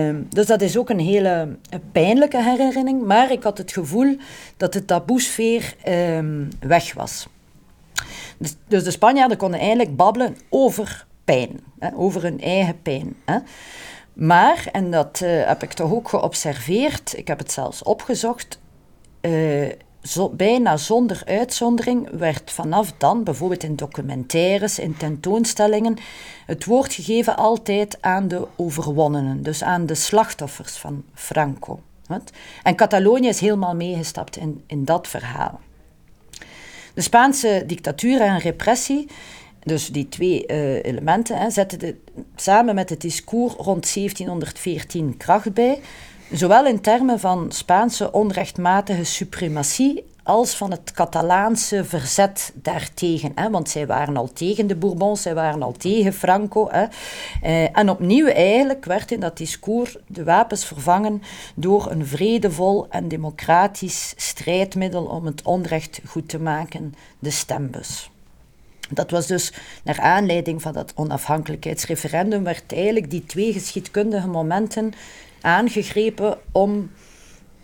[0.08, 1.56] Uh, dus dat is ook een hele
[1.92, 4.16] pijnlijke herinnering, maar ik had het gevoel
[4.56, 6.18] dat de taboesfeer uh,
[6.60, 7.28] weg was.
[8.38, 13.16] Dus, dus de Spanjaarden konden eigenlijk babbelen over pijn, hè, over hun eigen pijn.
[13.24, 13.38] Hè.
[14.16, 18.60] Maar, en dat uh, heb ik toch ook geobserveerd, ik heb het zelfs opgezocht,
[19.20, 25.96] uh, zo, bijna zonder uitzondering werd vanaf dan, bijvoorbeeld in documentaires, in tentoonstellingen,
[26.46, 31.80] het woord gegeven altijd aan de overwonnenen, dus aan de slachtoffers van Franco.
[32.62, 35.60] En Catalonië is helemaal meegestapt in, in dat verhaal.
[36.94, 39.08] De Spaanse dictatuur en repressie
[39.66, 41.94] dus die twee uh, elementen hè, zetten de,
[42.36, 45.80] samen met het discours rond 1714 kracht bij,
[46.30, 53.32] zowel in termen van Spaanse onrechtmatige suprematie als van het Catalaanse verzet daartegen.
[53.34, 56.68] Hè, want zij waren al tegen de Bourbons, zij waren al tegen Franco.
[56.70, 56.86] Hè.
[57.42, 61.22] Eh, en opnieuw eigenlijk werd in dat discours de wapens vervangen
[61.54, 68.10] door een vredevol en democratisch strijdmiddel om het onrecht goed te maken, de stembus.
[68.90, 69.52] Dat was dus
[69.84, 74.92] naar aanleiding van dat onafhankelijkheidsreferendum, werd eigenlijk die twee geschiedkundige momenten
[75.40, 76.90] aangegrepen om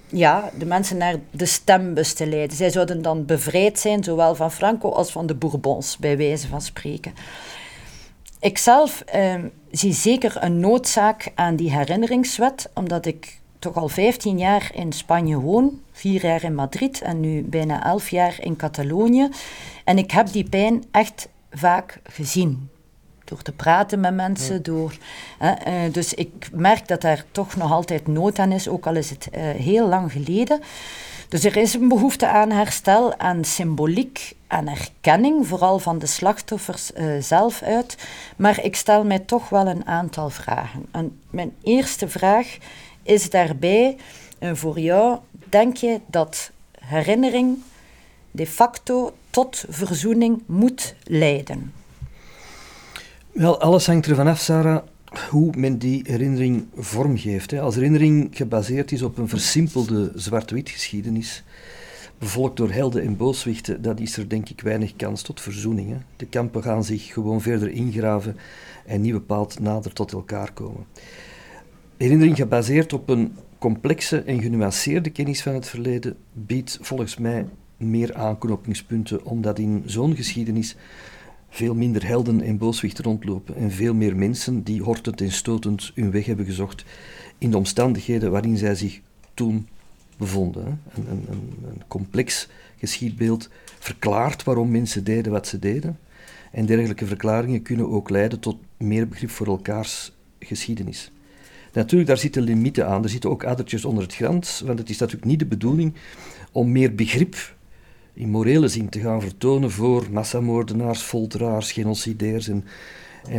[0.09, 2.57] ja, de mensen naar de stembus te leiden.
[2.57, 6.61] Zij zouden dan bevrijd zijn, zowel van Franco als van de Bourbons, bij wijze van
[6.61, 7.15] spreken.
[8.41, 9.35] Ikzelf eh,
[9.71, 15.41] zie zeker een noodzaak aan die herinneringswet, omdat ik toch al 15 jaar in Spanje
[15.41, 19.29] woon, vier jaar in Madrid en nu bijna 11 jaar in Catalonië.
[19.85, 22.71] En ik heb die pijn echt vaak gezien.
[23.25, 24.63] door te praten met mensen.
[24.63, 24.97] Door,
[25.39, 28.97] hè, uh, dus ik merk dat daar toch nog altijd nood aan is, ook al
[28.97, 30.61] is het uh, heel lang geleden.
[31.29, 36.91] Dus er is een behoefte aan herstel, aan symboliek, aan erkenning, vooral van de slachtoffers
[36.93, 37.97] uh, zelf uit.
[38.37, 40.87] Maar ik stel mij toch wel een aantal vragen.
[40.91, 42.57] En mijn eerste vraag
[43.03, 43.97] is daarbij
[44.41, 47.63] uh, voor jou: denk je dat herinnering
[48.33, 51.73] de facto tot verzoening moet leiden?
[53.33, 54.83] Wel, alles hangt ervan af, Sarah,
[55.31, 57.53] hoe men die herinnering vormgeeft.
[57.53, 61.45] Als herinnering gebaseerd is op een versimpelde zwart-wit geschiedenis,
[62.19, 65.89] bevolkt door helden en booswichten, dat is er denk ik weinig kans tot verzoening.
[65.89, 65.97] Hè.
[66.17, 68.37] De kampen gaan zich gewoon verder ingraven
[68.87, 70.87] en niet bepaald nader tot elkaar komen.
[71.97, 77.47] Herinnering gebaseerd op een complexe en genuanceerde kennis van het verleden biedt volgens mij
[77.91, 80.77] meer aanknopingspunten, omdat in zo'n geschiedenis
[81.49, 86.11] veel minder helden en booswichten rondlopen en veel meer mensen die hortend en stotend hun
[86.11, 86.85] weg hebben gezocht
[87.39, 89.01] in de omstandigheden waarin zij zich
[89.35, 89.69] toen
[90.17, 90.81] bevonden.
[90.95, 95.99] Een, een, een, complex geschiedbeeld verklaart waarom mensen deden wat ze deden.
[96.51, 101.13] En dergelijke verklaringen kunnen ook leiden tot meer begrip voor elkaars geschiedenis.
[101.73, 103.03] Natuurlijk, daar zitten limieten aan.
[103.03, 105.95] Er zitten ook addertjes onder het grond, want het is natuurlijk niet de bedoeling
[106.53, 107.57] om meer begrip
[108.15, 112.65] in morele zin te gaan vertonen voor massamoordenaars, folteraars, genocideers en,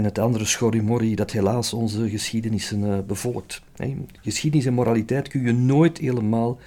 [0.03, 3.61] het andere schorrimorrie dat helaas onze geschiedenissen uh, bevolkt.
[4.21, 6.59] Geschiedenis en moraliteit kun je nooit helemaal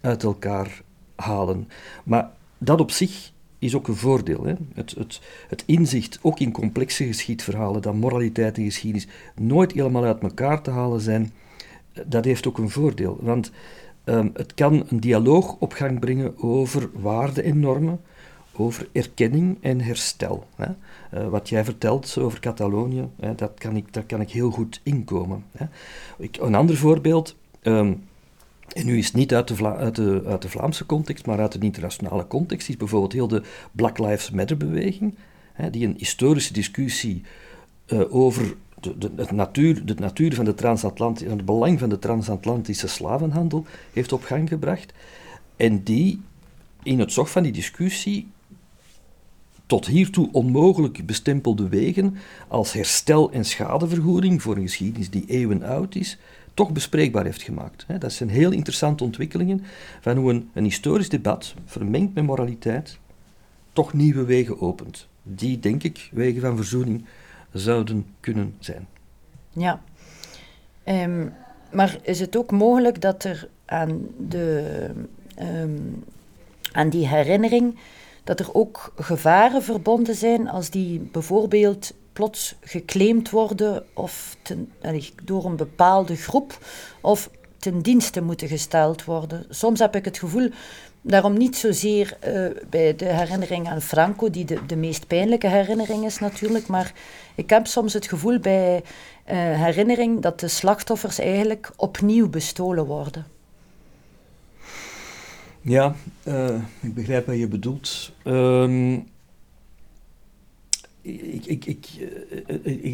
[0.00, 0.82] uit elkaar
[1.14, 1.68] halen.
[2.04, 4.44] Maar dat op zich is ook een voordeel.
[4.44, 4.54] Hè.
[4.74, 9.06] Het, het, het inzicht, ook in complexe geschiedverhalen, dat moraliteit en geschiedenis
[9.40, 11.32] nooit helemaal uit elkaar te halen zijn,
[12.06, 13.18] dat heeft ook een voordeel.
[13.20, 13.50] Want
[14.04, 18.00] Um, het kan een dialoog op gang brengen over waarden en normen,
[18.52, 20.46] over erkenning en herstel.
[20.56, 20.66] Hè.
[21.14, 24.80] Uh, wat jij vertelt over Catalonië, hè, dat kan ik, daar kan ik heel goed
[24.82, 25.44] inkomen.
[25.56, 25.66] Hè.
[26.18, 28.04] Ik, een ander voorbeeld, um,
[28.72, 31.52] en nu is het niet uit de, uit, de, uit de, Vlaamse context, maar uit
[31.52, 33.42] de internationale context, is bijvoorbeeld heel de
[33.72, 35.14] Black Lives Matter-beweging,
[35.70, 37.22] die een historische discussie
[37.86, 38.54] uh, over
[38.98, 44.12] de, het natuur, de natuur van de transatlantische, het belang van de transatlantische slavenhandel heeft
[44.12, 44.92] op gang gebracht.
[45.56, 46.20] En die
[46.82, 48.26] in het zog van die discussie
[49.66, 52.16] tot hiertoe onmogelijk bestempelde wegen
[52.48, 56.18] als herstel- en schadevergoeding voor een geschiedenis die eeuwen oud is,
[56.54, 57.86] toch bespreekbaar heeft gemaakt.
[57.98, 59.64] Dat zijn heel interessante ontwikkelingen
[60.00, 62.98] van hoe een historisch debat, vermengd met moraliteit,
[63.72, 65.08] toch nieuwe wegen opent.
[65.22, 67.04] Die, denk ik, wegen van verzoening
[67.54, 68.86] zouden kunnen zijn.
[69.50, 69.82] Ja.
[70.84, 71.34] Um,
[71.70, 74.90] maar is het ook mogelijk dat er aan, de,
[75.40, 76.04] um,
[76.72, 77.78] aan die herinnering,
[78.24, 84.72] dat er ook gevaren verbonden zijn als die bijvoorbeeld plots geclaimd worden of ten,
[85.22, 86.58] door een bepaalde groep
[87.00, 89.46] of ten dienste moeten gesteld worden.
[89.48, 90.50] Soms heb ik het gevoel
[91.06, 96.04] Daarom niet zozeer uh, bij de herinnering aan Franco, die de, de meest pijnlijke herinnering
[96.04, 96.92] is natuurlijk, maar
[97.34, 98.82] ik heb soms het gevoel bij uh,
[99.36, 103.26] herinnering dat de slachtoffers eigenlijk opnieuw bestolen worden.
[105.60, 105.94] Ja,
[106.24, 108.12] uh, ik begrijp wat je bedoelt.
[108.24, 109.06] Um,
[111.02, 111.86] ik, ik, ik,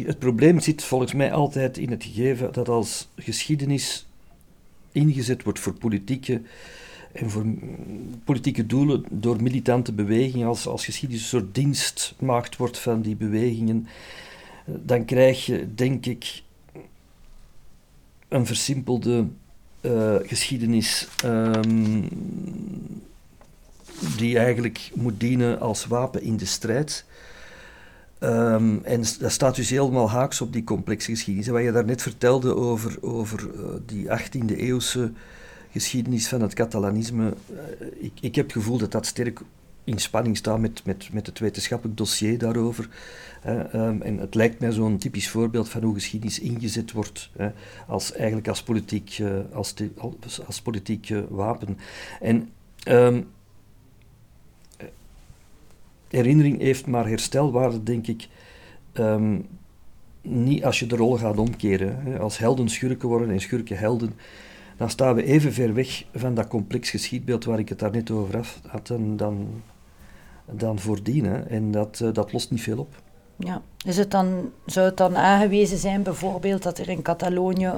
[0.05, 4.05] het probleem zit volgens mij altijd in het gegeven dat als geschiedenis
[4.91, 6.41] ingezet wordt voor politieke
[7.13, 7.45] en voor
[8.23, 13.87] politieke doelen door militante bewegingen, als, als geschiedenis een soort dienstmaagd wordt van die bewegingen,
[14.65, 16.41] dan krijg je, denk ik,
[18.27, 19.25] een versimpelde
[19.81, 22.07] uh, geschiedenis um,
[24.17, 27.05] die eigenlijk moet dienen als wapen in de strijd.
[28.19, 31.47] Um, en dat staat dus helemaal haaks op die complexe geschiedenis.
[31.47, 35.11] En wat je daarnet vertelde over, over uh, die 18e eeuwse
[35.71, 37.57] geschiedenis van het Catalanisme, uh,
[37.99, 39.41] ik, ik heb het gevoel dat dat sterk
[39.83, 42.89] in spanning staat met, met, met het wetenschappelijk dossier daarover.
[43.45, 47.29] Um, en het lijkt mij zo'n typisch voorbeeld van hoe geschiedenis ingezet wordt
[47.87, 49.73] als, eigenlijk als politiek, uh, als,
[50.45, 51.77] als, politiek uh, wapen.
[52.19, 52.49] En
[52.87, 53.27] um,
[56.07, 58.27] herinnering heeft maar herstelwaarde, denk ik,
[58.93, 59.47] um,
[60.21, 62.19] niet als je de rollen gaat omkeren.
[62.19, 64.13] Als helden schurken worden en schurken helden,
[64.81, 68.11] dan staan we even ver weg van dat complex geschiedbeeld waar ik het daar net
[68.11, 69.61] over had, dan, dan,
[70.45, 71.25] dan voordien.
[71.25, 71.39] Hè.
[71.41, 72.95] En dat, uh, dat lost niet veel op.
[73.37, 73.61] Ja.
[73.85, 77.71] Is het dan, zou het dan aangewezen zijn bijvoorbeeld dat er in Catalonië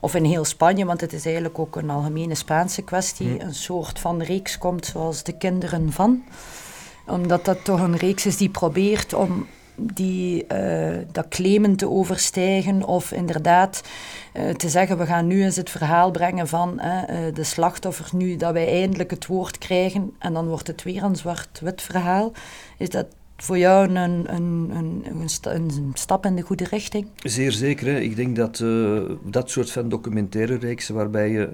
[0.00, 3.40] of in heel Spanje, want het is eigenlijk ook een algemene Spaanse kwestie, hm.
[3.40, 6.22] een soort van reeks komt zoals de kinderen van?
[7.06, 9.46] Omdat dat toch een reeks is die probeert om
[9.78, 13.82] die uh, dat claimen te overstijgen of inderdaad
[14.34, 17.02] uh, te zeggen we gaan nu eens het verhaal brengen van uh,
[17.34, 21.16] de slachtoffers nu dat wij eindelijk het woord krijgen en dan wordt het weer een
[21.16, 22.32] zwart-wit verhaal.
[22.78, 23.06] Is dat
[23.36, 23.96] voor jou een,
[24.34, 25.04] een, een,
[25.42, 27.06] een, stap in de goede richting?
[27.16, 27.86] Zeer zeker.
[27.86, 28.00] Hè.
[28.00, 28.64] Ik denk dat
[29.24, 31.48] dat soort van documentaire reeksen waarbij je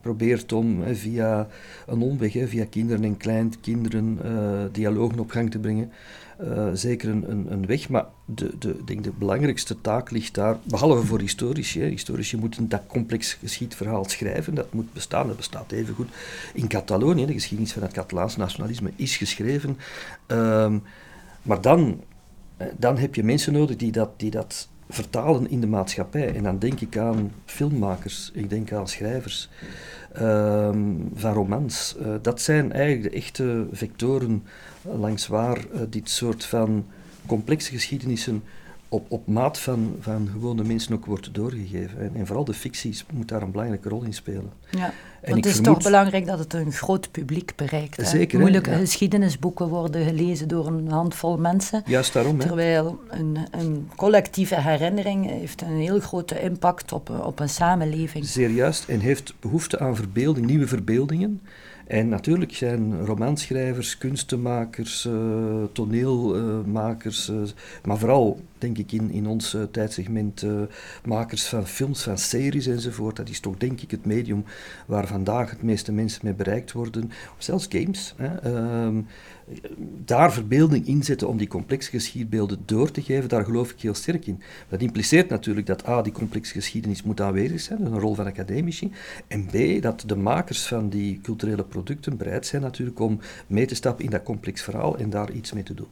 [0.00, 1.48] probeert om via
[1.86, 4.18] een omweg, via kinderen en kleinkinderen,
[4.72, 5.92] dialogen op gang te brengen,
[6.44, 7.88] uh, zeker een, een, weg.
[7.88, 11.80] Maar de, de, denk de belangrijkste taak ligt daar, behalve voor historici.
[11.80, 11.86] Hè.
[11.86, 14.54] Historici moeten dat complex geschiedverhaal schrijven.
[14.54, 15.26] Dat moet bestaan.
[15.26, 16.08] Dat bestaat even goed
[16.54, 17.26] in Catalonië.
[17.26, 19.76] De geschiedenis van het Catalaans nationalisme is geschreven.
[20.28, 20.74] Uh,
[21.42, 22.00] maar dan,
[22.56, 26.34] eh, dan heb je mensen nodig die dat, die dat vertalen in de maatschappij.
[26.34, 29.48] En dan denk ik aan filmmakers, ik denk aan schrijvers
[30.20, 30.68] uh,
[31.14, 31.96] van romans.
[32.00, 34.42] Uh, dat zijn eigenlijk de echte vectoren
[34.82, 36.86] langs waar uh, dit soort van
[37.26, 38.42] complexe geschiedenissen
[38.92, 41.98] op, op maat van, van gewone mensen ook wordt doorgegeven.
[41.98, 44.52] En, en vooral de ficties moet daar een belangrijke rol in spelen.
[44.70, 47.96] Ja, en het is toch belangrijk dat het een groot publiek bereikt.
[47.96, 48.04] Hè?
[48.04, 48.38] Zeker.
[48.38, 51.82] Moeilijke geschiedenisboeken worden gelezen door een handvol mensen.
[51.86, 52.38] Juist daarom.
[52.38, 58.24] Terwijl een, een, collectieve herinnering heeft een heel grote impact op, op een samenleving.
[58.24, 58.88] Zeer juist.
[58.88, 61.40] En heeft behoefte aan verbeelding, nieuwe verbeeldingen.
[61.92, 67.36] En natuurlijk zijn romanschrijvers, kunstenmakers, uh, toneelmakers, uh,
[67.84, 70.46] maar vooral, denk ik, in, in ons uh, tijdsegment
[71.04, 73.16] makers van films, van series enzovoort.
[73.16, 74.44] Dat is toch, denk ik, het medium
[74.86, 77.10] waar vandaag het meeste mensen mee bereikt worden.
[77.38, 78.14] Zelfs games.
[78.16, 78.30] Hè.
[80.04, 83.94] Daar verbeelding in zetten om die complexe geschiedbeelden door te geven, daar geloof ik heel
[83.94, 84.42] sterk in.
[84.68, 88.92] Dat impliceert natuurlijk dat A, die complexe geschiedenis moet aanwezig zijn, een rol van academici,
[89.26, 93.74] en B, dat de makers van die culturele producten bereid zijn natuurlijk om mee te
[93.74, 95.88] stappen in dat complex verhaal en daar iets mee te doen.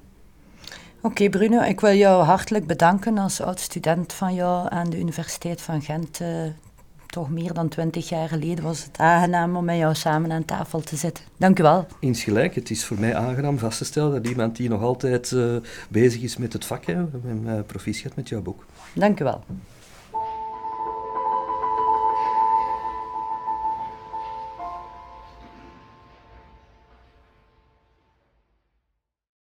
[1.02, 5.82] Oké Bruno, ik wil jou hartelijk bedanken als oud-student van jou aan de Universiteit van
[5.82, 6.20] Gent.
[7.11, 10.80] Toch meer dan twintig jaar geleden was het aangenaam om met jou samen aan tafel
[10.80, 11.24] te zitten.
[11.36, 11.86] Dank u wel.
[12.00, 15.56] Insgelijk, het is voor mij aangenaam vast te stellen dat iemand die nog altijd uh,
[15.88, 18.64] bezig is met het vak, hè, uh, proficiat met jouw boek.
[18.92, 19.44] Dank u wel.